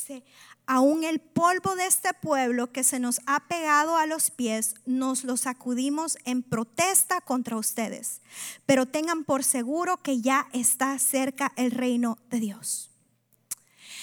Dice, 0.04 0.26
aún 0.66 1.06
el 1.06 1.22
polvo 1.22 1.78
de 1.78 1.86
este 1.86 2.14
pueblo 2.14 2.74
que 2.74 2.84
se 2.84 3.00
nos 3.00 3.22
ha 3.26 3.48
pegado 3.48 3.96
a 3.96 4.06
los 4.06 4.32
pies, 4.32 4.76
nos 4.86 5.24
lo 5.24 5.38
sacudimos 5.38 6.18
en 6.26 6.44
protesta 6.44 7.22
contra 7.22 7.56
ustedes. 7.56 8.22
Pero 8.66 8.86
tengan 8.86 9.24
por 9.24 9.46
seguro 9.46 9.96
que 10.04 10.20
ya 10.20 10.50
está 10.52 11.00
cerca 11.00 11.54
el 11.56 11.72
reino 11.72 12.18
de 12.30 12.42
Dios. 12.42 12.92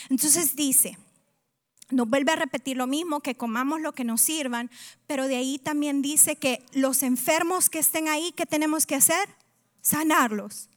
Entonces 0.09 0.57
dice, 0.57 0.97
nos 1.91 2.09
vuelve 2.09 2.33
a 2.33 2.37
repetir 2.37 2.79
lo 2.79 2.87
mismo, 2.87 3.21
que 3.21 3.35
comamos 3.37 3.83
lo 3.83 3.93
que 3.93 4.05
nos 4.05 4.23
sirvan, 4.23 4.71
pero 5.07 5.29
de 5.29 5.37
ahí 5.37 5.59
también 5.59 6.01
dice 6.01 6.37
que 6.37 6.65
los 6.73 7.03
enfermos 7.03 7.69
que 7.69 7.81
estén 7.81 8.09
ahí, 8.09 8.33
¿qué 8.33 8.47
tenemos 8.47 8.87
que 8.87 8.95
hacer? 8.95 9.29
Sanarlos. 9.83 10.71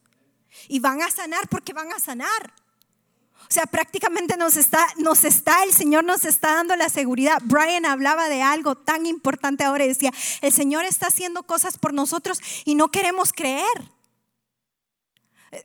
Y 0.68 0.80
van 0.80 1.02
a 1.02 1.10
sanar 1.10 1.48
porque 1.48 1.72
van 1.72 1.94
a 1.94 2.00
sanar. 2.00 2.54
Sea, 3.54 3.68
prácticamente 3.68 4.36
nos 4.36 4.58
está, 4.58 4.84
nos 4.98 5.24
está, 5.24 5.64
el 5.64 5.72
Señor 5.72 6.04
nos 6.06 6.26
está 6.26 6.56
dando 6.56 6.76
la 6.76 6.90
seguridad. 6.90 7.40
Brian 7.44 7.86
hablaba 7.86 8.28
de 8.28 8.42
algo 8.42 8.74
tan 8.74 9.06
importante 9.06 9.64
ahora 9.64 9.86
y 9.86 9.90
decía, 9.90 10.12
el 10.42 10.52
Señor 10.52 10.86
está 10.86 11.06
haciendo 11.06 11.44
cosas 11.44 11.78
por 11.78 11.94
nosotros 11.94 12.40
y 12.66 12.74
no 12.74 12.90
queremos 12.90 13.32
creer. 13.32 13.92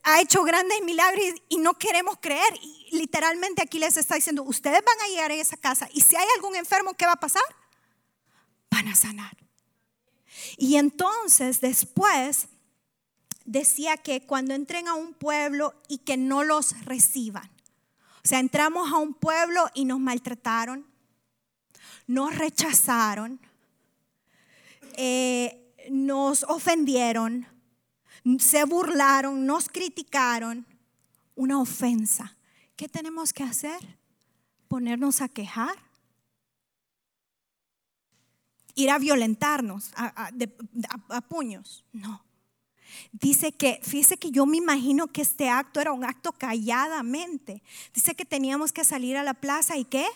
Ha 0.02 0.20
hecho 0.20 0.42
grandes 0.42 0.82
milagros 0.82 1.24
y 1.48 1.56
no 1.56 1.78
queremos 1.78 2.18
creer. 2.20 2.52
Y 2.60 2.98
literalmente 2.98 3.62
aquí 3.62 3.78
les 3.78 3.96
está 3.96 4.16
diciendo, 4.16 4.42
ustedes 4.42 4.82
van 4.84 5.06
a 5.06 5.08
llegar 5.08 5.30
a 5.30 5.36
esa 5.36 5.56
casa 5.56 5.88
y 5.94 6.02
si 6.02 6.14
hay 6.14 6.26
algún 6.36 6.56
enfermo, 6.56 6.92
¿qué 6.92 7.06
va 7.06 7.12
a 7.12 7.20
pasar? 7.20 7.42
Van 8.70 8.86
a 8.86 8.96
sanar. 8.96 9.34
Y 10.58 10.76
entonces 10.76 11.62
después 11.62 12.48
decía 13.46 13.96
que 13.96 14.26
cuando 14.26 14.52
entren 14.52 14.88
a 14.88 14.94
un 14.94 15.14
pueblo 15.14 15.72
y 15.88 16.00
que 16.00 16.18
no 16.18 16.44
los 16.44 16.78
reciban, 16.84 17.50
sea, 18.28 18.40
entramos 18.40 18.92
a 18.92 18.98
un 18.98 19.14
pueblo 19.14 19.70
y 19.72 19.86
nos 19.86 19.98
maltrataron, 20.00 20.84
nos 22.06 22.36
rechazaron, 22.36 23.40
eh, 24.98 25.74
nos 25.90 26.42
ofendieron, 26.42 27.46
se 28.38 28.64
burlaron, 28.64 29.46
nos 29.46 29.70
criticaron, 29.70 30.66
una 31.36 31.58
ofensa. 31.58 32.36
¿Qué 32.76 32.86
tenemos 32.86 33.32
que 33.32 33.44
hacer? 33.44 33.98
¿Ponernos 34.68 35.22
a 35.22 35.28
quejar? 35.30 35.76
¿Ir 38.74 38.90
a 38.90 38.98
violentarnos 38.98 39.90
a 39.96 41.20
puños? 41.22 41.86
No. 41.92 42.27
Dice 43.12 43.52
que, 43.52 43.80
fíjese 43.82 44.16
que 44.16 44.30
yo 44.30 44.46
me 44.46 44.56
imagino 44.56 45.08
que 45.08 45.22
este 45.22 45.48
acto 45.48 45.80
era 45.80 45.92
un 45.92 46.04
acto 46.04 46.32
calladamente. 46.32 47.62
Dice 47.94 48.14
que 48.14 48.24
teníamos 48.24 48.72
que 48.72 48.84
salir 48.84 49.16
a 49.16 49.22
la 49.22 49.34
plaza 49.34 49.76
y 49.76 49.84
qué? 49.84 50.06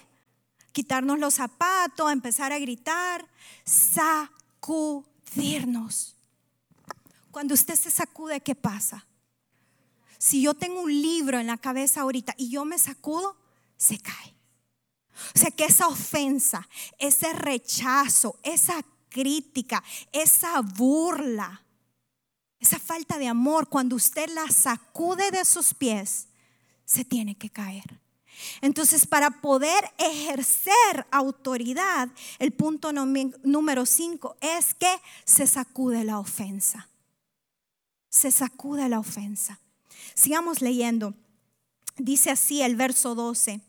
Quitarnos 0.72 1.18
los 1.18 1.34
zapatos, 1.34 2.12
empezar 2.12 2.52
a 2.52 2.58
gritar, 2.58 3.28
sacudirnos. 3.64 5.06
Cuando 7.30 7.54
usted 7.54 7.74
se 7.76 7.90
sacude, 7.90 8.40
¿qué 8.40 8.54
pasa? 8.54 9.06
Si 10.18 10.42
yo 10.42 10.54
tengo 10.54 10.82
un 10.82 10.92
libro 10.92 11.38
en 11.40 11.48
la 11.48 11.56
cabeza 11.56 12.02
ahorita 12.02 12.34
y 12.36 12.50
yo 12.50 12.64
me 12.64 12.78
sacudo, 12.78 13.36
se 13.76 13.98
cae. 13.98 14.34
O 15.34 15.38
sea 15.38 15.50
que 15.50 15.64
esa 15.64 15.88
ofensa, 15.88 16.68
ese 16.98 17.32
rechazo, 17.32 18.38
esa 18.42 18.82
crítica, 19.08 19.82
esa 20.12 20.60
burla, 20.60 21.62
esa 22.62 22.78
falta 22.78 23.18
de 23.18 23.26
amor, 23.26 23.68
cuando 23.68 23.96
usted 23.96 24.30
la 24.30 24.48
sacude 24.48 25.32
de 25.32 25.44
sus 25.44 25.74
pies, 25.74 26.28
se 26.84 27.04
tiene 27.04 27.36
que 27.36 27.50
caer. 27.50 27.98
Entonces, 28.60 29.04
para 29.04 29.42
poder 29.42 29.84
ejercer 29.98 31.06
autoridad, 31.10 32.08
el 32.38 32.52
punto 32.52 32.92
número 32.92 33.84
cinco 33.84 34.36
es 34.40 34.74
que 34.74 34.94
se 35.24 35.48
sacude 35.48 36.04
la 36.04 36.20
ofensa. 36.20 36.88
Se 38.08 38.30
sacude 38.30 38.88
la 38.88 39.00
ofensa. 39.00 39.58
Sigamos 40.14 40.60
leyendo. 40.62 41.14
Dice 41.96 42.30
así 42.30 42.62
el 42.62 42.76
verso 42.76 43.16
12. 43.16 43.60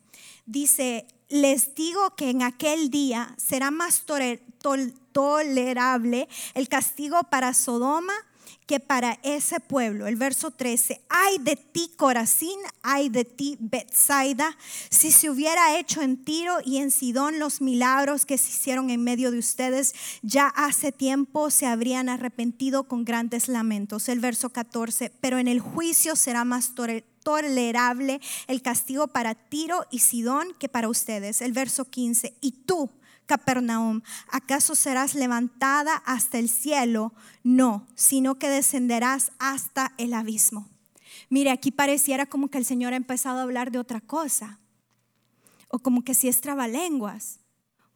Dice, 0.46 1.08
les 1.30 1.74
digo 1.74 2.16
que 2.16 2.30
en 2.30 2.44
aquel 2.44 2.92
día 2.92 3.34
será 3.38 3.72
más 3.72 4.04
tolerable 5.12 6.28
el 6.54 6.70
castigo 6.70 7.24
para 7.24 7.56
Sodoma 7.56 8.14
que 8.66 8.80
para 8.80 9.20
ese 9.24 9.60
pueblo, 9.60 10.08
el 10.08 10.16
verso 10.16 10.52
13, 10.52 11.02
ay 11.10 11.38
de 11.40 11.56
ti 11.56 11.92
Corazín, 11.96 12.58
ay 12.82 13.10
de 13.10 13.26
ti 13.26 13.58
Bethsaida, 13.60 14.58
si 14.90 15.12
se 15.12 15.30
hubiera 15.30 15.78
hecho 15.78 16.02
en 16.02 16.24
Tiro 16.24 16.58
y 16.64 16.78
en 16.78 16.92
Sidón 16.92 17.40
los 17.40 17.62
milagros 17.62 18.26
que 18.26 18.38
se 18.38 18.50
hicieron 18.50 18.90
en 18.90 19.04
medio 19.04 19.32
de 19.32 19.40
ustedes, 19.40 19.94
ya 20.22 20.48
hace 20.48 20.92
tiempo 20.92 21.50
se 21.50 21.66
habrían 21.66 22.10
arrepentido 22.10 22.84
con 22.86 23.06
grandes 23.06 23.48
lamentos. 23.48 24.10
El 24.10 24.20
verso 24.20 24.50
14, 24.50 25.12
pero 25.22 25.38
en 25.38 25.48
el 25.48 25.60
juicio 25.60 26.16
será 26.16 26.46
más 26.46 26.74
tolerable 27.24 28.22
el 28.48 28.62
castigo 28.62 29.08
para 29.08 29.36
Tiro 29.36 29.86
y 29.92 30.00
Sidón 30.00 30.54
que 30.60 30.70
para 30.70 30.90
ustedes. 30.90 31.42
El 31.42 31.54
verso 31.54 31.86
15, 31.86 32.36
y 32.42 32.52
tú, 32.52 32.90
Capernaum, 33.26 34.02
¿acaso 34.30 34.76
serás 34.76 35.16
levantada 35.16 35.96
hasta 36.06 36.40
el 36.40 36.50
cielo? 36.50 37.14
No, 37.44 37.88
sino 37.96 38.36
que 38.36 38.50
descenderás 38.50 39.32
hasta 39.40 39.94
el 39.98 40.14
abismo. 40.14 40.70
Mire, 41.30 41.52
aquí 41.52 41.72
pareciera 41.72 42.26
como 42.26 42.50
que 42.50 42.58
el 42.58 42.66
Señor 42.66 42.94
ha 42.94 42.98
empezado 42.98 43.40
a 43.40 43.44
hablar 43.44 43.72
de 43.72 43.80
otra 43.80 44.02
cosa, 44.02 44.60
o 45.70 45.80
como 45.80 46.04
que 46.04 46.14
si 46.14 46.28
es 46.28 46.42
trabalenguas, 46.42 47.40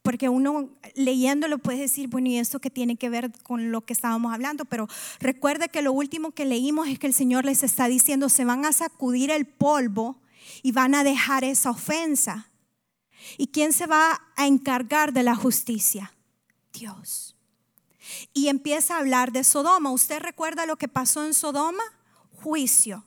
porque 0.01 0.29
uno 0.29 0.69
leyéndolo 0.95 1.57
puede 1.57 1.79
decir, 1.79 2.07
bueno, 2.07 2.29
¿y 2.29 2.37
esto 2.37 2.59
que 2.59 2.69
tiene 2.69 2.95
que 2.95 3.09
ver 3.09 3.31
con 3.43 3.71
lo 3.71 3.81
que 3.81 3.91
estábamos 3.91 4.33
hablando? 4.33 4.63
Pero 4.63 4.87
recuerde 5.19 5.67
que 5.67 5.81
lo 5.81 5.91
último 5.91 6.31
que 6.31 6.45
leímos 6.45 6.87
es 6.87 6.97
que 6.97 7.07
el 7.07 7.13
Señor 7.13 7.43
les 7.43 7.61
está 7.61 7.87
diciendo, 7.89 8.29
se 8.29 8.45
van 8.45 8.65
a 8.65 8.71
sacudir 8.71 9.31
el 9.31 9.45
polvo 9.45 10.21
y 10.63 10.71
van 10.71 10.95
a 10.95 11.03
dejar 11.03 11.43
esa 11.43 11.71
ofensa. 11.71 12.49
¿Y 13.37 13.47
quién 13.47 13.73
se 13.73 13.87
va 13.87 14.21
a 14.35 14.47
encargar 14.47 15.13
de 15.13 15.23
la 15.23 15.35
justicia? 15.35 16.13
Dios. 16.73 17.35
Y 18.33 18.47
empieza 18.47 18.95
a 18.95 18.99
hablar 18.99 19.31
de 19.31 19.43
Sodoma. 19.43 19.91
¿Usted 19.91 20.19
recuerda 20.19 20.65
lo 20.65 20.77
que 20.77 20.87
pasó 20.87 21.25
en 21.25 21.33
Sodoma? 21.33 21.83
Juicio. 22.41 23.03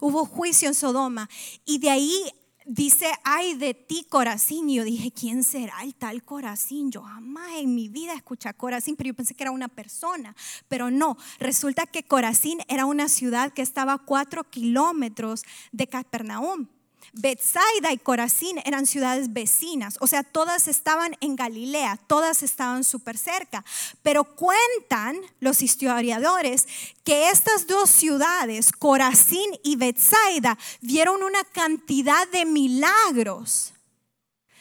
Hubo 0.00 0.24
juicio 0.24 0.68
en 0.68 0.74
Sodoma. 0.74 1.28
Y 1.64 1.78
de 1.78 1.90
ahí 1.90 2.24
dice, 2.68 3.10
ay 3.24 3.54
de 3.54 3.74
ti 3.74 4.06
Corazín. 4.08 4.70
Y 4.70 4.76
yo 4.76 4.84
dije, 4.84 5.10
¿quién 5.10 5.42
será 5.42 5.82
el 5.82 5.94
tal 5.94 6.22
Corazín? 6.22 6.90
Yo 6.90 7.02
jamás 7.02 7.50
en 7.56 7.74
mi 7.74 7.88
vida 7.88 8.14
escuché 8.14 8.52
Corazín, 8.54 8.96
pero 8.96 9.08
yo 9.08 9.14
pensé 9.14 9.34
que 9.34 9.44
era 9.44 9.50
una 9.50 9.68
persona. 9.68 10.36
Pero 10.68 10.90
no, 10.90 11.16
resulta 11.38 11.86
que 11.86 12.04
Corazín 12.04 12.60
era 12.68 12.86
una 12.86 13.08
ciudad 13.08 13.52
que 13.52 13.62
estaba 13.62 13.94
a 13.94 13.98
cuatro 13.98 14.44
kilómetros 14.44 15.44
de 15.72 15.86
Capernaum. 15.88 16.68
Bethsaida 17.12 17.92
y 17.92 17.98
Corazín 17.98 18.58
eran 18.64 18.86
ciudades 18.86 19.32
vecinas, 19.32 19.96
o 20.00 20.06
sea, 20.06 20.22
todas 20.22 20.68
estaban 20.68 21.16
en 21.20 21.36
Galilea, 21.36 21.98
todas 22.06 22.42
estaban 22.42 22.84
súper 22.84 23.18
cerca. 23.18 23.64
Pero 24.02 24.24
cuentan 24.24 25.18
los 25.40 25.62
historiadores 25.62 26.66
que 27.04 27.30
estas 27.30 27.66
dos 27.66 27.90
ciudades, 27.90 28.72
Corazín 28.72 29.50
y 29.62 29.76
Bethsaida, 29.76 30.58
vieron 30.80 31.22
una 31.22 31.44
cantidad 31.44 32.28
de 32.28 32.44
milagros 32.44 33.72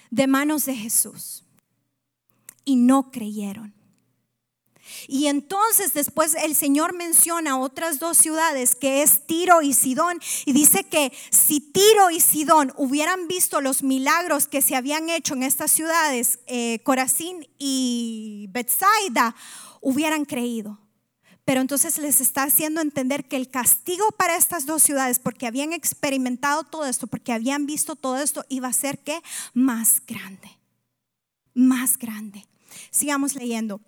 de 0.09 0.27
manos 0.27 0.65
de 0.65 0.75
Jesús 0.75 1.43
y 2.63 2.75
no 2.75 3.11
creyeron. 3.11 3.76
Y 5.07 5.27
entonces 5.27 5.93
después 5.93 6.35
el 6.35 6.55
Señor 6.55 6.93
menciona 6.93 7.57
otras 7.59 7.97
dos 7.99 8.17
ciudades 8.17 8.75
que 8.75 9.01
es 9.01 9.25
Tiro 9.25 9.61
y 9.61 9.73
Sidón 9.73 10.19
y 10.45 10.51
dice 10.51 10.83
que 10.83 11.13
si 11.31 11.61
Tiro 11.61 12.11
y 12.11 12.19
Sidón 12.19 12.73
hubieran 12.75 13.27
visto 13.27 13.61
los 13.61 13.83
milagros 13.83 14.47
que 14.47 14.61
se 14.61 14.75
habían 14.75 15.09
hecho 15.09 15.33
en 15.33 15.43
estas 15.43 15.71
ciudades, 15.71 16.39
eh, 16.47 16.79
Corazín 16.83 17.47
y 17.57 18.47
Bethsaida, 18.51 19.35
hubieran 19.81 20.25
creído. 20.25 20.79
Pero 21.45 21.61
entonces 21.61 21.97
les 21.97 22.19
está 22.19 22.43
haciendo 22.43 22.81
entender 22.81 23.25
que 23.29 23.37
el 23.37 23.49
castigo 23.49 24.11
para 24.11 24.35
estas 24.35 24.65
dos 24.65 24.83
ciudades, 24.83 25.17
porque 25.17 25.47
habían 25.47 25.71
experimentado 25.71 26.65
todo 26.65 26.85
esto, 26.85 27.07
porque 27.07 27.31
habían 27.31 27.65
visto 27.65 27.95
todo 27.95 28.17
esto, 28.17 28.43
iba 28.49 28.67
a 28.67 28.73
ser 28.73 28.99
que 28.99 29.21
más 29.53 30.01
grande, 30.05 30.49
más 31.53 31.97
grande. 31.97 32.45
Sigamos 32.91 33.35
leyendo. 33.35 33.79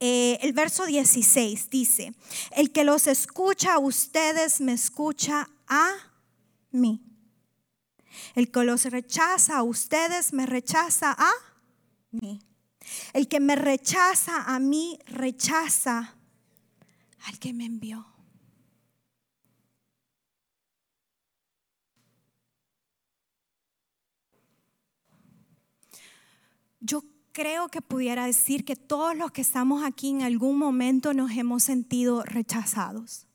Eh, 0.00 0.38
el 0.42 0.52
verso 0.52 0.86
16 0.86 1.70
dice, 1.70 2.14
el 2.52 2.70
que 2.70 2.84
los 2.84 3.06
escucha 3.06 3.74
a 3.74 3.78
ustedes 3.78 4.60
me 4.60 4.72
escucha 4.72 5.48
a 5.66 5.94
mí. 6.70 7.02
El 8.34 8.50
que 8.50 8.64
los 8.64 8.84
rechaza 8.84 9.58
a 9.58 9.62
ustedes 9.62 10.32
me 10.32 10.46
rechaza 10.46 11.14
a 11.18 11.32
mí. 12.12 12.40
El 13.12 13.28
que 13.28 13.40
me 13.40 13.56
rechaza 13.56 14.42
a 14.42 14.58
mí 14.58 14.98
rechaza 15.06 16.14
al 17.24 17.38
que 17.38 17.52
me 17.52 17.66
envió. 17.66 18.06
Creo 27.38 27.68
que 27.68 27.80
pudiera 27.80 28.26
decir 28.26 28.64
que 28.64 28.74
todos 28.74 29.16
los 29.16 29.30
que 29.30 29.42
estamos 29.42 29.84
aquí 29.84 30.08
en 30.08 30.22
algún 30.22 30.58
momento 30.58 31.14
nos 31.14 31.30
hemos 31.30 31.62
sentido 31.62 32.24
rechazados 32.24 33.28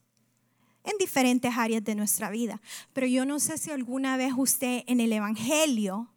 en 0.84 0.98
diferentes 1.00 1.54
áreas 1.56 1.86
de 1.86 1.96
nuestra 1.96 2.30
vida. 2.30 2.62
Pero 2.92 3.08
yo 3.08 3.26
no 3.26 3.40
sé 3.40 3.58
si 3.58 3.72
alguna 3.72 4.18
vez 4.18 4.34
usted 4.36 4.84
en 4.88 5.00
el 5.00 5.14
Evangelio 5.14 6.10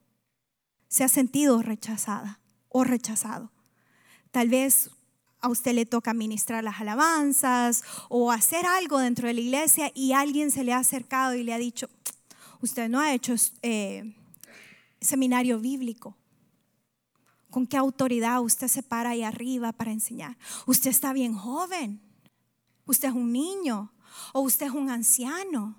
se 0.89 1.05
ha 1.05 1.09
sentido 1.09 1.63
rechazada 1.63 2.41
o 2.71 2.83
rechazado. 2.83 3.53
Tal 4.33 4.49
vez 4.49 4.91
a 5.41 5.49
usted 5.49 5.73
le 5.73 5.87
toca 5.87 6.13
ministrar 6.13 6.65
las 6.65 6.81
alabanzas 6.81 7.85
o 8.09 8.33
hacer 8.33 8.67
algo 8.67 8.99
dentro 8.99 9.29
de 9.29 9.35
la 9.35 9.41
iglesia 9.43 9.93
y 9.95 10.11
alguien 10.11 10.51
se 10.51 10.65
le 10.65 10.73
ha 10.73 10.79
acercado 10.79 11.37
y 11.37 11.45
le 11.45 11.55
ha 11.55 11.59
dicho, 11.59 11.89
usted 12.61 12.89
no 12.89 12.99
ha 12.99 13.15
hecho 13.15 13.37
eh, 13.63 14.13
seminario 15.01 15.61
bíblico 15.61 16.17
¿Con 17.57 17.67
qué 17.67 17.79
autoridad 17.79 18.43
usted 18.43 18.69
se 18.69 18.83
para 18.83 19.09
ahí 19.09 19.23
arriba 19.23 19.73
para 19.73 19.91
enseñar? 19.91 20.37
Usted 20.67 20.91
está 20.91 21.15
bien 21.15 21.33
joven. 21.33 22.03
Usted 22.85 23.09
es 23.09 23.15
un 23.15 23.33
niño. 23.33 23.95
O 24.35 24.41
usted 24.41 24.67
es 24.67 24.73
un 24.73 24.91
anciano. 24.91 25.75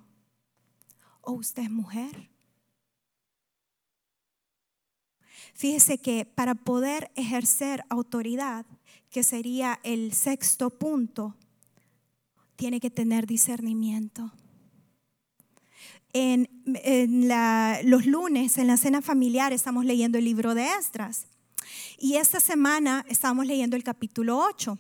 O 1.22 1.34
usted 1.34 1.62
es 1.62 1.70
mujer. 1.70 2.32
Fíjese 5.54 6.00
que 6.00 6.26
para 6.26 6.56
poder 6.56 7.12
ejercer 7.14 7.84
autoridad, 7.90 8.66
que 9.12 9.22
sería 9.22 9.80
el 9.84 10.14
sexto 10.14 10.72
punto, 10.72 11.36
tiene 12.56 12.80
que 12.80 12.90
tener 12.90 13.28
discernimiento. 13.28 14.32
En, 16.12 16.50
los 17.84 18.08
lunes, 18.08 18.58
en 18.58 18.66
la 18.66 18.78
cena 18.78 19.04
familiar, 19.04 19.54
estamos 19.54 19.86
leyendo 19.86 20.18
el 20.18 20.26
libro 20.26 20.56
de 20.56 20.70
Esdras. 20.72 21.28
Y 21.98 22.18
esta 22.18 22.40
semana 22.40 23.04
estábamos 23.10 23.48
leyendo 23.48 23.76
el 23.76 23.84
capítulo 23.84 24.38
8. 24.38 24.78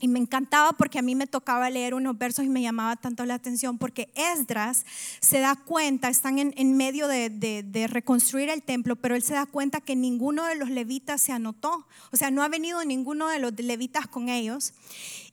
Y 0.00 0.06
me 0.06 0.20
encantaba 0.20 0.72
porque 0.74 1.00
a 1.00 1.02
mí 1.02 1.16
me 1.16 1.26
tocaba 1.26 1.68
leer 1.70 1.94
unos 1.94 2.16
versos 2.16 2.44
y 2.44 2.48
me 2.48 2.62
llamaba 2.62 2.94
tanto 2.94 3.24
la 3.24 3.34
atención 3.34 3.78
porque 3.78 4.12
Esdras 4.14 4.86
se 5.20 5.40
da 5.40 5.56
cuenta, 5.56 6.08
están 6.08 6.38
en, 6.38 6.76
medio 6.76 7.08
de, 7.08 7.30
de, 7.30 7.86
reconstruir 7.88 8.48
el 8.48 8.62
templo, 8.62 8.94
pero 8.94 9.16
él 9.16 9.22
se 9.24 9.34
da 9.34 9.46
cuenta 9.46 9.80
que 9.80 9.96
ninguno 9.96 10.44
de 10.44 10.54
los 10.54 10.70
levitas 10.70 11.20
se 11.20 11.32
anotó. 11.32 11.88
O 12.12 12.16
sea, 12.16 12.30
no 12.30 12.44
ha 12.44 12.48
venido 12.48 12.84
ninguno 12.84 13.26
de 13.26 13.40
los 13.40 13.58
levitas 13.58 14.06
con 14.06 14.28
ellos. 14.28 14.72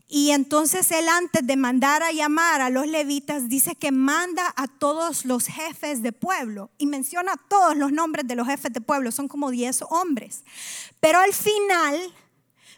Y 0.07 0.31
entonces 0.31 0.91
él 0.91 1.07
antes 1.09 1.45
de 1.45 1.55
mandar 1.55 2.03
a 2.03 2.11
llamar 2.11 2.61
a 2.61 2.69
los 2.69 2.85
levitas 2.85 3.49
dice 3.49 3.75
que 3.75 3.91
manda 3.91 4.53
a 4.55 4.67
todos 4.67 5.25
los 5.25 5.47
jefes 5.47 6.03
de 6.03 6.11
pueblo 6.11 6.69
y 6.77 6.85
menciona 6.85 7.33
todos 7.49 7.75
los 7.75 7.91
nombres 7.91 8.27
de 8.27 8.35
los 8.35 8.47
jefes 8.47 8.71
de 8.71 8.81
pueblo, 8.81 9.11
son 9.11 9.27
como 9.27 9.49
10 9.49 9.83
hombres. 9.89 10.43
Pero 10.99 11.19
al 11.19 11.33
final 11.33 11.99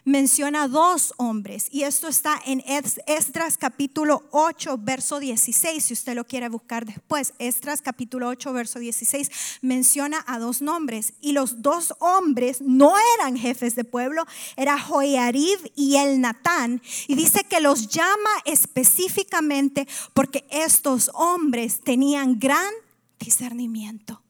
menciona 0.08 0.68
dos 0.68 1.12
hombres 1.18 1.68
y 1.70 1.82
esto 1.82 2.08
está 2.08 2.40
en 2.46 2.64
Esdras 3.06 3.58
capítulo 3.58 4.24
8, 4.30 4.78
verso 4.78 5.20
16, 5.20 5.84
si 5.84 5.92
usted 5.92 6.14
lo 6.14 6.24
quiere 6.24 6.48
buscar 6.48 6.86
después. 6.86 7.34
Esdras 7.38 7.82
capítulo 7.82 8.28
8, 8.28 8.52
verso 8.54 8.78
16 8.78 9.30
menciona 9.60 10.24
a 10.26 10.38
dos 10.38 10.62
nombres 10.62 11.12
y 11.20 11.32
los 11.32 11.60
dos 11.60 11.92
hombres 11.98 12.62
no 12.62 12.94
eran 13.18 13.36
jefes 13.36 13.74
de 13.76 13.84
pueblo, 13.84 14.24
era 14.56 14.78
Joiarib 14.78 15.58
y 15.76 15.96
el 15.96 16.22
Natán 16.22 16.80
y 17.06 17.14
dice 17.14 17.44
que 17.44 17.60
los 17.60 17.88
llama 17.88 18.30
específicamente 18.46 19.86
porque 20.14 20.46
estos 20.50 21.10
hombres 21.12 21.82
tenían 21.82 22.38
gran 22.38 22.72
discernimiento. 23.18 24.22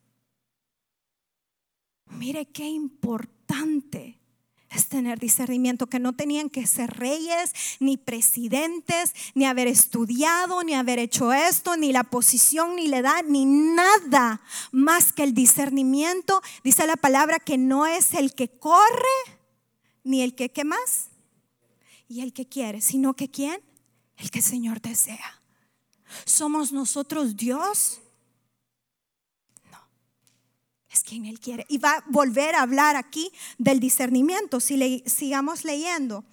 Mire 2.07 2.47
qué 2.47 2.67
importante 2.67 4.18
es 4.71 4.89
tener 4.89 5.19
discernimiento, 5.19 5.87
que 5.87 5.99
no 5.99 6.15
tenían 6.15 6.51
que 6.51 6.67
ser 6.67 6.91
reyes, 6.91 7.53
ni 7.81 7.97
presidentes, 7.97 9.13
ni 9.35 9.47
haber 9.47 9.67
estudiado, 9.67 10.63
ni 10.63 10.75
haber 10.75 10.99
hecho 10.99 11.33
esto, 11.33 11.77
ni 11.77 11.93
la 11.93 12.05
posición, 12.05 12.77
ni 12.77 12.89
la 12.89 12.99
edad, 12.99 13.25
ni 13.27 13.47
nada 13.47 14.41
más 14.71 15.13
que 15.13 15.23
el 15.23 15.33
discernimiento. 15.33 16.43
Dice 16.65 16.87
la 16.87 16.97
palabra 16.97 17.39
que 17.39 17.57
no 17.57 17.87
es 17.87 18.15
el 18.15 18.35
que 18.35 18.49
corre, 18.49 19.39
ni 20.05 20.23
el 20.23 20.35
que, 20.35 20.51
¿qué 20.51 20.65
más? 20.65 21.09
Y 22.07 22.21
el 22.21 22.33
que 22.33 22.47
quiere, 22.47 22.81
sino 22.81 23.15
que 23.15 23.31
quién? 23.31 23.61
El 24.17 24.31
que 24.31 24.39
el 24.41 24.45
Señor 24.45 24.81
desea. 24.81 25.43
¿Somos 26.25 26.73
nosotros 26.73 27.37
Dios? 27.37 28.01
Es 30.99 31.05
quien 31.05 31.27
Él 31.27 31.41
quiere. 31.41 31.65
Y 31.69 31.79
va 31.79 31.93
a 31.93 32.05
volver 32.07 32.55
a 32.55 32.63
hablar 32.63 32.97
aquí 32.97 33.31
del 33.59 33.81
discernimiento. 33.81 34.61
Si 34.61 34.77
le, 34.77 35.03
sigamos 35.07 35.65
leyendo, 35.65 36.25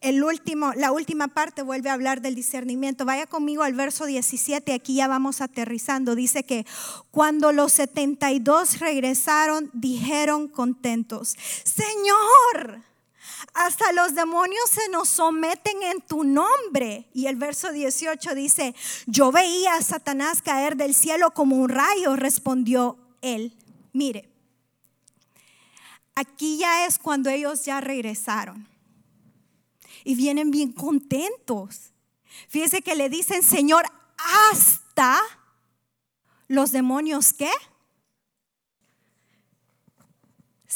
el 0.00 0.22
último, 0.22 0.72
la 0.74 0.92
última 0.92 1.28
parte 1.28 1.62
vuelve 1.62 1.90
a 1.90 1.94
hablar 1.94 2.20
del 2.20 2.34
discernimiento. 2.34 3.04
Vaya 3.04 3.26
conmigo 3.26 3.62
al 3.62 3.74
verso 3.74 4.06
17, 4.06 4.72
aquí 4.72 4.96
ya 4.96 5.08
vamos 5.08 5.40
aterrizando. 5.40 6.14
Dice 6.14 6.44
que 6.44 6.66
cuando 7.10 7.52
los 7.52 7.72
72 7.72 8.78
regresaron, 8.80 9.70
dijeron 9.72 10.48
contentos, 10.48 11.36
Señor, 11.64 12.82
hasta 13.54 13.92
los 13.92 14.14
demonios 14.14 14.68
se 14.70 14.88
nos 14.90 15.08
someten 15.08 15.82
en 15.82 16.00
tu 16.02 16.24
nombre. 16.24 17.08
Y 17.14 17.26
el 17.26 17.36
verso 17.36 17.72
18 17.72 18.34
dice, 18.34 18.74
yo 19.06 19.32
veía 19.32 19.74
a 19.74 19.82
Satanás 19.82 20.42
caer 20.42 20.76
del 20.76 20.94
cielo 20.94 21.30
como 21.32 21.56
un 21.56 21.68
rayo, 21.68 22.16
respondió 22.16 22.98
él. 23.22 23.56
Mire, 23.96 24.28
aquí 26.14 26.58
ya 26.58 26.84
es 26.84 26.98
cuando 26.98 27.30
ellos 27.30 27.64
ya 27.64 27.80
regresaron 27.80 28.68
y 30.04 30.14
vienen 30.14 30.50
bien 30.50 30.72
contentos. 30.72 31.94
Fíjese 32.46 32.82
que 32.82 32.94
le 32.94 33.08
dicen, 33.08 33.42
Señor, 33.42 33.86
hasta 34.52 35.18
los 36.46 36.72
demonios, 36.72 37.32
¿qué? 37.32 37.50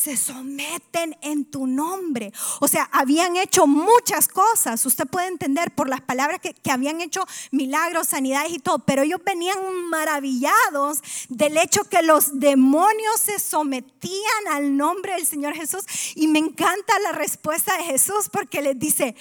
Se 0.00 0.16
someten 0.16 1.14
en 1.20 1.44
tu 1.44 1.66
nombre. 1.66 2.32
O 2.60 2.68
sea, 2.68 2.88
habían 2.90 3.36
hecho 3.36 3.66
muchas 3.66 4.28
cosas. 4.28 4.86
Usted 4.86 5.06
puede 5.06 5.26
entender 5.26 5.74
por 5.74 5.90
las 5.90 6.00
palabras 6.00 6.40
que, 6.40 6.54
habían 6.70 7.02
hecho 7.02 7.26
milagros, 7.50 8.08
sanidades 8.08 8.52
y 8.52 8.58
todo, 8.60 8.78
pero 8.78 9.02
ellos 9.02 9.20
venían 9.24 9.58
maravillados 9.90 11.00
del 11.28 11.58
hecho 11.58 11.84
que 11.84 12.02
los 12.02 12.40
demonios 12.40 13.20
se 13.20 13.38
sometían 13.38 14.48
al 14.50 14.74
nombre 14.74 15.14
del 15.14 15.26
Señor 15.26 15.54
Jesús. 15.54 15.84
Y 16.14 16.28
me 16.28 16.38
encanta 16.38 16.98
la 17.00 17.12
respuesta 17.12 17.76
de 17.76 17.84
Jesús 17.84 18.30
porque 18.32 18.62
les 18.62 18.78
dice, 18.78 19.14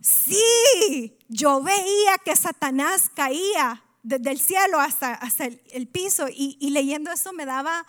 sí, 0.00 1.18
yo 1.28 1.62
veía 1.62 2.16
que 2.24 2.34
Satanás 2.34 3.10
caía 3.14 3.82
desde 4.02 4.30
el 4.30 4.40
cielo 4.40 4.80
hasta, 4.80 5.12
hasta 5.12 5.44
el, 5.44 5.86
piso 5.86 6.28
y, 6.30 6.56
y 6.60 6.70
leyendo 6.70 7.10
eso 7.12 7.34
me 7.34 7.44
daba 7.44 7.84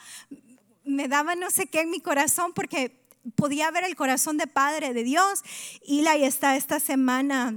me 0.89 1.08
daba 1.08 1.36
no 1.36 1.49
sé 1.52 1.67
qué 1.67 1.82
en 1.82 1.89
mi 1.89 2.02
corazón 2.02 2.54
porque 2.54 2.99
podía 3.36 3.71
ver 3.71 3.84
el 3.84 3.95
corazón 3.95 4.38
de 4.38 4.47
Padre 4.47 4.93
de 4.93 5.04
Dios. 5.04 5.41
Y 5.84 6.02
la 6.02 6.15
está 6.15 6.56
esta 6.56 6.80
semana 6.80 7.56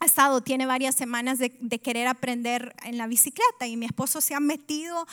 ha 0.00 0.06
estado, 0.06 0.40
tiene 0.40 0.64
varias 0.64 0.94
semanas 0.94 1.38
de, 1.38 1.50
querer 1.78 2.06
aprender 2.06 2.74
en 2.84 2.96
la 2.96 3.06
bicicleta 3.06 3.66
y 3.66 3.76
mi 3.76 3.84
esposo 3.84 4.22
se 4.22 4.34
ha 4.34 4.40
metido 4.40 5.06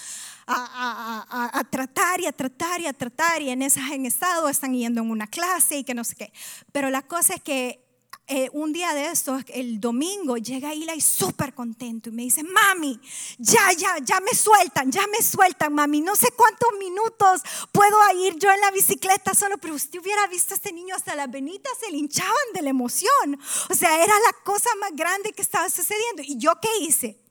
a, 0.47 1.63
tratar 1.69 2.21
y 2.21 2.25
a 2.25 2.31
tratar 2.31 2.79
y 2.79 2.85
a 2.85 2.93
tratar 2.93 3.41
y 3.41 3.49
en 3.49 3.63
esas 3.63 3.91
en 3.91 4.05
estado 4.05 4.47
están 4.47 4.73
yendo 4.73 5.01
en 5.01 5.11
una 5.11 5.27
clase 5.27 5.79
y 5.79 5.83
que 5.83 5.93
no 5.93 6.05
sé 6.05 6.15
qué. 6.15 6.31
Pero 6.71 6.89
la 6.89 7.01
cosa 7.01 7.33
es 7.35 7.43
que 7.43 7.85
eh, 8.29 8.49
un 8.51 8.73
día 8.73 8.93
de 8.93 9.07
estos, 9.07 9.41
el 9.47 9.79
domingo, 9.79 10.35
llega 10.35 10.73
Eli 10.73 10.99
súper 10.99 11.53
contento 11.53 12.09
y 12.09 12.11
me 12.11 12.23
dice, 12.23 12.43
mami, 12.43 12.99
ya, 13.37 13.71
ya, 13.71 13.97
ya 14.03 14.19
me 14.19 14.33
sueltan, 14.33 14.91
ya 14.91 15.07
me 15.07 15.23
sueltan, 15.23 15.73
mami. 15.73 16.01
No 16.01 16.13
sé 16.15 16.31
cuántos 16.35 16.69
minutos 16.77 17.41
puedo 17.71 17.97
ir 18.21 18.35
yo 18.37 18.51
en 18.51 18.59
la 18.59 18.71
bicicleta 18.71 19.33
solo, 19.33 19.57
pero 19.57 19.75
usted 19.75 19.99
hubiera 19.99 20.27
visto 20.27 20.53
a 20.53 20.57
este 20.57 20.73
niño 20.73 20.93
hasta 20.93 21.15
las 21.15 21.31
venitas 21.31 21.71
se 21.79 21.89
le 21.89 21.99
hinchaban 21.99 22.33
de 22.53 22.61
la 22.63 22.69
emoción. 22.69 23.39
O 23.69 23.73
sea, 23.73 24.03
era 24.03 24.13
la 24.19 24.33
cosa 24.43 24.69
más 24.81 24.91
grande 24.93 25.31
que 25.31 25.41
estaba 25.41 25.69
sucediendo. 25.69 26.21
¿Y 26.23 26.37
yo 26.37 26.51
qué 26.61 26.69
hice? 26.81 27.21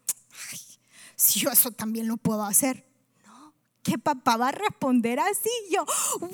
si 1.18 1.40
yo 1.40 1.50
eso 1.50 1.70
también 1.70 2.08
lo 2.08 2.18
puedo 2.18 2.44
hacer 2.44 2.85
que 3.86 3.98
papá 3.98 4.36
va 4.36 4.48
a 4.48 4.52
responder 4.52 5.20
así. 5.20 5.50
Yo, 5.70 5.84
wow, 6.18 6.28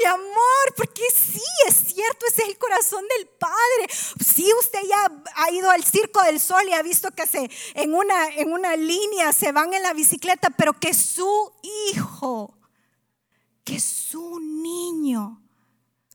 mi 0.00 0.04
amor, 0.04 0.74
porque 0.76 1.02
sí, 1.14 1.40
es 1.68 1.76
cierto, 1.76 2.26
ese 2.26 2.42
es 2.42 2.48
el 2.48 2.58
corazón 2.58 3.04
del 3.16 3.28
Padre. 3.28 3.88
Sí, 4.24 4.50
usted 4.58 4.80
ya 4.88 5.22
ha 5.36 5.50
ido 5.52 5.70
al 5.70 5.84
Circo 5.84 6.20
del 6.24 6.40
Sol 6.40 6.62
y 6.68 6.72
ha 6.72 6.82
visto 6.82 7.12
que 7.12 7.26
se, 7.28 7.48
en, 7.74 7.94
una, 7.94 8.30
en 8.30 8.52
una 8.52 8.74
línea 8.74 9.32
se 9.32 9.52
van 9.52 9.74
en 9.74 9.84
la 9.84 9.92
bicicleta, 9.92 10.50
pero 10.50 10.72
que 10.72 10.92
su 10.92 11.52
hijo, 11.92 12.58
que 13.62 13.78
su 13.78 14.40
niño 14.40 15.40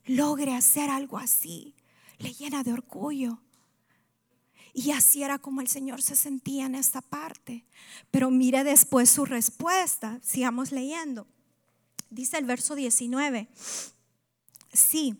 logre 0.03 0.53
hacer 0.53 0.89
algo 0.89 1.17
así, 1.17 1.75
le 2.17 2.33
llena 2.33 2.63
de 2.63 2.73
orgullo. 2.73 3.39
Y 4.73 4.91
así 4.91 5.23
era 5.23 5.37
como 5.37 5.61
el 5.61 5.67
Señor 5.67 6.01
se 6.01 6.15
sentía 6.15 6.65
en 6.65 6.73
esta 6.73 7.01
parte. 7.01 7.63
Pero 8.09 8.31
mire 8.31 8.63
después 8.63 9.09
su 9.09 9.23
respuesta. 9.25 10.19
Sigamos 10.23 10.71
leyendo. 10.71 11.27
Dice 12.09 12.39
el 12.39 12.45
verso 12.45 12.73
19. 12.73 13.47
Sí, 14.73 15.15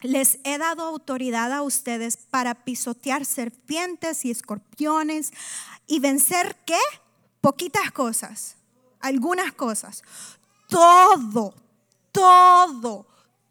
les 0.00 0.38
he 0.44 0.56
dado 0.56 0.84
autoridad 0.84 1.52
a 1.52 1.62
ustedes 1.62 2.16
para 2.16 2.64
pisotear 2.64 3.26
serpientes 3.26 4.24
y 4.24 4.30
escorpiones 4.30 5.32
y 5.86 6.00
vencer 6.00 6.56
qué? 6.64 6.80
Poquitas 7.42 7.92
cosas, 7.92 8.56
algunas 9.00 9.52
cosas. 9.52 10.02
Todo, 10.68 11.54
todo, 12.12 13.06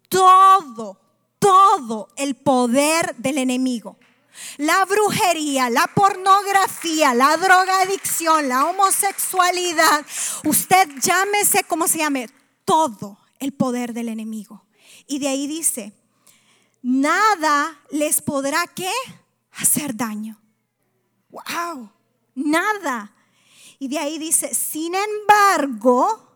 todo, 0.09 0.99
todo 1.37 2.07
el 2.17 2.35
poder 2.35 3.15
del 3.17 3.37
enemigo 3.37 3.97
la 4.57 4.85
brujería, 4.85 5.69
la 5.69 5.87
pornografía, 5.87 7.13
la 7.13 7.37
drogadicción, 7.37 8.49
la 8.49 8.65
homosexualidad, 8.65 10.05
usted 10.45 10.89
llámese 11.01 11.63
como 11.63 11.87
se 11.87 11.99
llame, 11.99 12.29
todo 12.65 13.17
el 13.39 13.53
poder 13.53 13.93
del 13.93 14.09
enemigo. 14.09 14.65
Y 15.07 15.19
de 15.19 15.27
ahí 15.27 15.47
dice, 15.47 15.93
nada 16.81 17.79
les 17.91 18.21
podrá 18.21 18.65
qué 18.67 18.91
hacer 19.51 19.95
daño. 19.95 20.39
Wow, 21.29 21.91
nada. 22.35 23.13
Y 23.79 23.87
de 23.87 23.99
ahí 23.99 24.17
dice, 24.17 24.53
sin 24.53 24.93
embargo, 24.95 26.32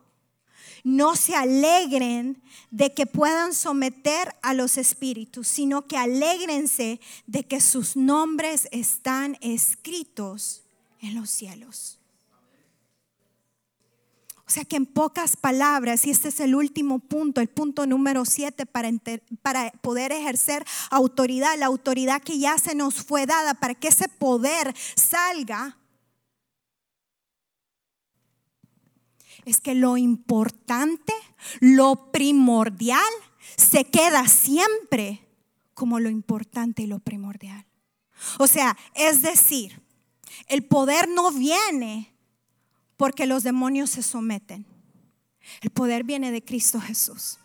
no 0.84 1.16
se 1.16 1.34
alegren 1.34 2.42
de 2.70 2.92
que 2.94 3.06
puedan 3.06 3.54
someter 3.54 4.34
a 4.42 4.54
los 4.54 4.76
espíritus, 4.78 5.48
sino 5.48 5.86
que 5.86 5.96
alegrense 5.96 7.00
de 7.26 7.44
que 7.44 7.60
sus 7.60 7.96
nombres 7.96 8.68
están 8.70 9.36
escritos 9.40 10.62
en 11.00 11.14
los 11.14 11.30
cielos. 11.30 11.98
O 14.48 14.50
sea 14.50 14.64
que 14.64 14.76
en 14.76 14.86
pocas 14.86 15.36
palabras, 15.36 16.06
y 16.06 16.10
este 16.10 16.28
es 16.28 16.40
el 16.40 16.54
último 16.54 17.00
punto, 17.00 17.42
el 17.42 17.48
punto 17.48 17.86
número 17.86 18.24
siete 18.24 18.64
para, 18.64 18.90
para 19.42 19.70
poder 19.82 20.10
ejercer 20.10 20.64
autoridad, 20.90 21.58
la 21.58 21.66
autoridad 21.66 22.22
que 22.22 22.38
ya 22.38 22.56
se 22.56 22.74
nos 22.74 22.94
fue 22.94 23.26
dada, 23.26 23.52
para 23.52 23.74
que 23.74 23.88
ese 23.88 24.08
poder 24.08 24.74
salga, 24.96 25.76
es 29.48 29.60
que 29.60 29.74
lo 29.74 29.96
importante, 29.96 31.12
lo 31.60 32.10
primordial, 32.12 33.00
se 33.56 33.84
queda 33.84 34.28
siempre 34.28 35.26
como 35.74 36.00
lo 36.00 36.10
importante 36.10 36.82
y 36.82 36.86
lo 36.86 36.98
primordial. 36.98 37.66
O 38.38 38.46
sea, 38.46 38.76
es 38.94 39.22
decir, 39.22 39.80
el 40.48 40.64
poder 40.64 41.08
no 41.08 41.30
viene 41.30 42.14
porque 42.96 43.26
los 43.26 43.42
demonios 43.42 43.90
se 43.90 44.02
someten. 44.02 44.66
El 45.60 45.70
poder 45.70 46.04
viene 46.04 46.30
de 46.30 46.44
Cristo 46.44 46.80
Jesús. 46.80 47.38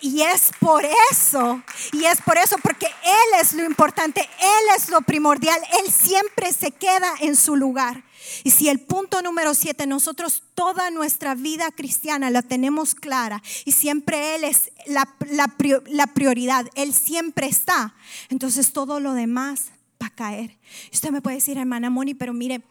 Y 0.00 0.22
es 0.22 0.50
por 0.60 0.84
eso, 1.10 1.62
y 1.92 2.04
es 2.04 2.20
por 2.22 2.38
eso, 2.38 2.56
porque 2.62 2.86
Él 2.86 3.40
es 3.40 3.52
lo 3.52 3.64
importante, 3.64 4.20
Él 4.20 4.76
es 4.76 4.88
lo 4.88 5.00
primordial, 5.02 5.60
Él 5.82 5.92
siempre 5.92 6.52
se 6.52 6.70
queda 6.70 7.12
en 7.20 7.36
su 7.36 7.56
lugar. 7.56 8.04
Y 8.42 8.50
si 8.50 8.68
el 8.68 8.80
punto 8.80 9.22
número 9.22 9.54
siete, 9.54 9.86
nosotros 9.86 10.42
toda 10.54 10.90
nuestra 10.90 11.34
vida 11.34 11.70
cristiana 11.70 12.30
la 12.30 12.42
tenemos 12.42 12.94
clara 12.94 13.42
y 13.64 13.72
siempre 13.72 14.34
Él 14.34 14.44
es 14.44 14.72
la, 14.86 16.06
prioridad, 16.14 16.66
Él 16.74 16.94
siempre 16.94 17.46
está, 17.46 17.94
entonces 18.30 18.72
todo 18.72 19.00
lo 19.00 19.12
demás 19.12 19.66
va 20.02 20.06
a 20.06 20.14
caer. 20.14 20.58
Usted 20.92 21.10
me 21.10 21.22
puede 21.22 21.36
decir, 21.36 21.58
hermana 21.58 21.90
Moni, 21.90 22.14
pero 22.14 22.32
mire, 22.32 22.62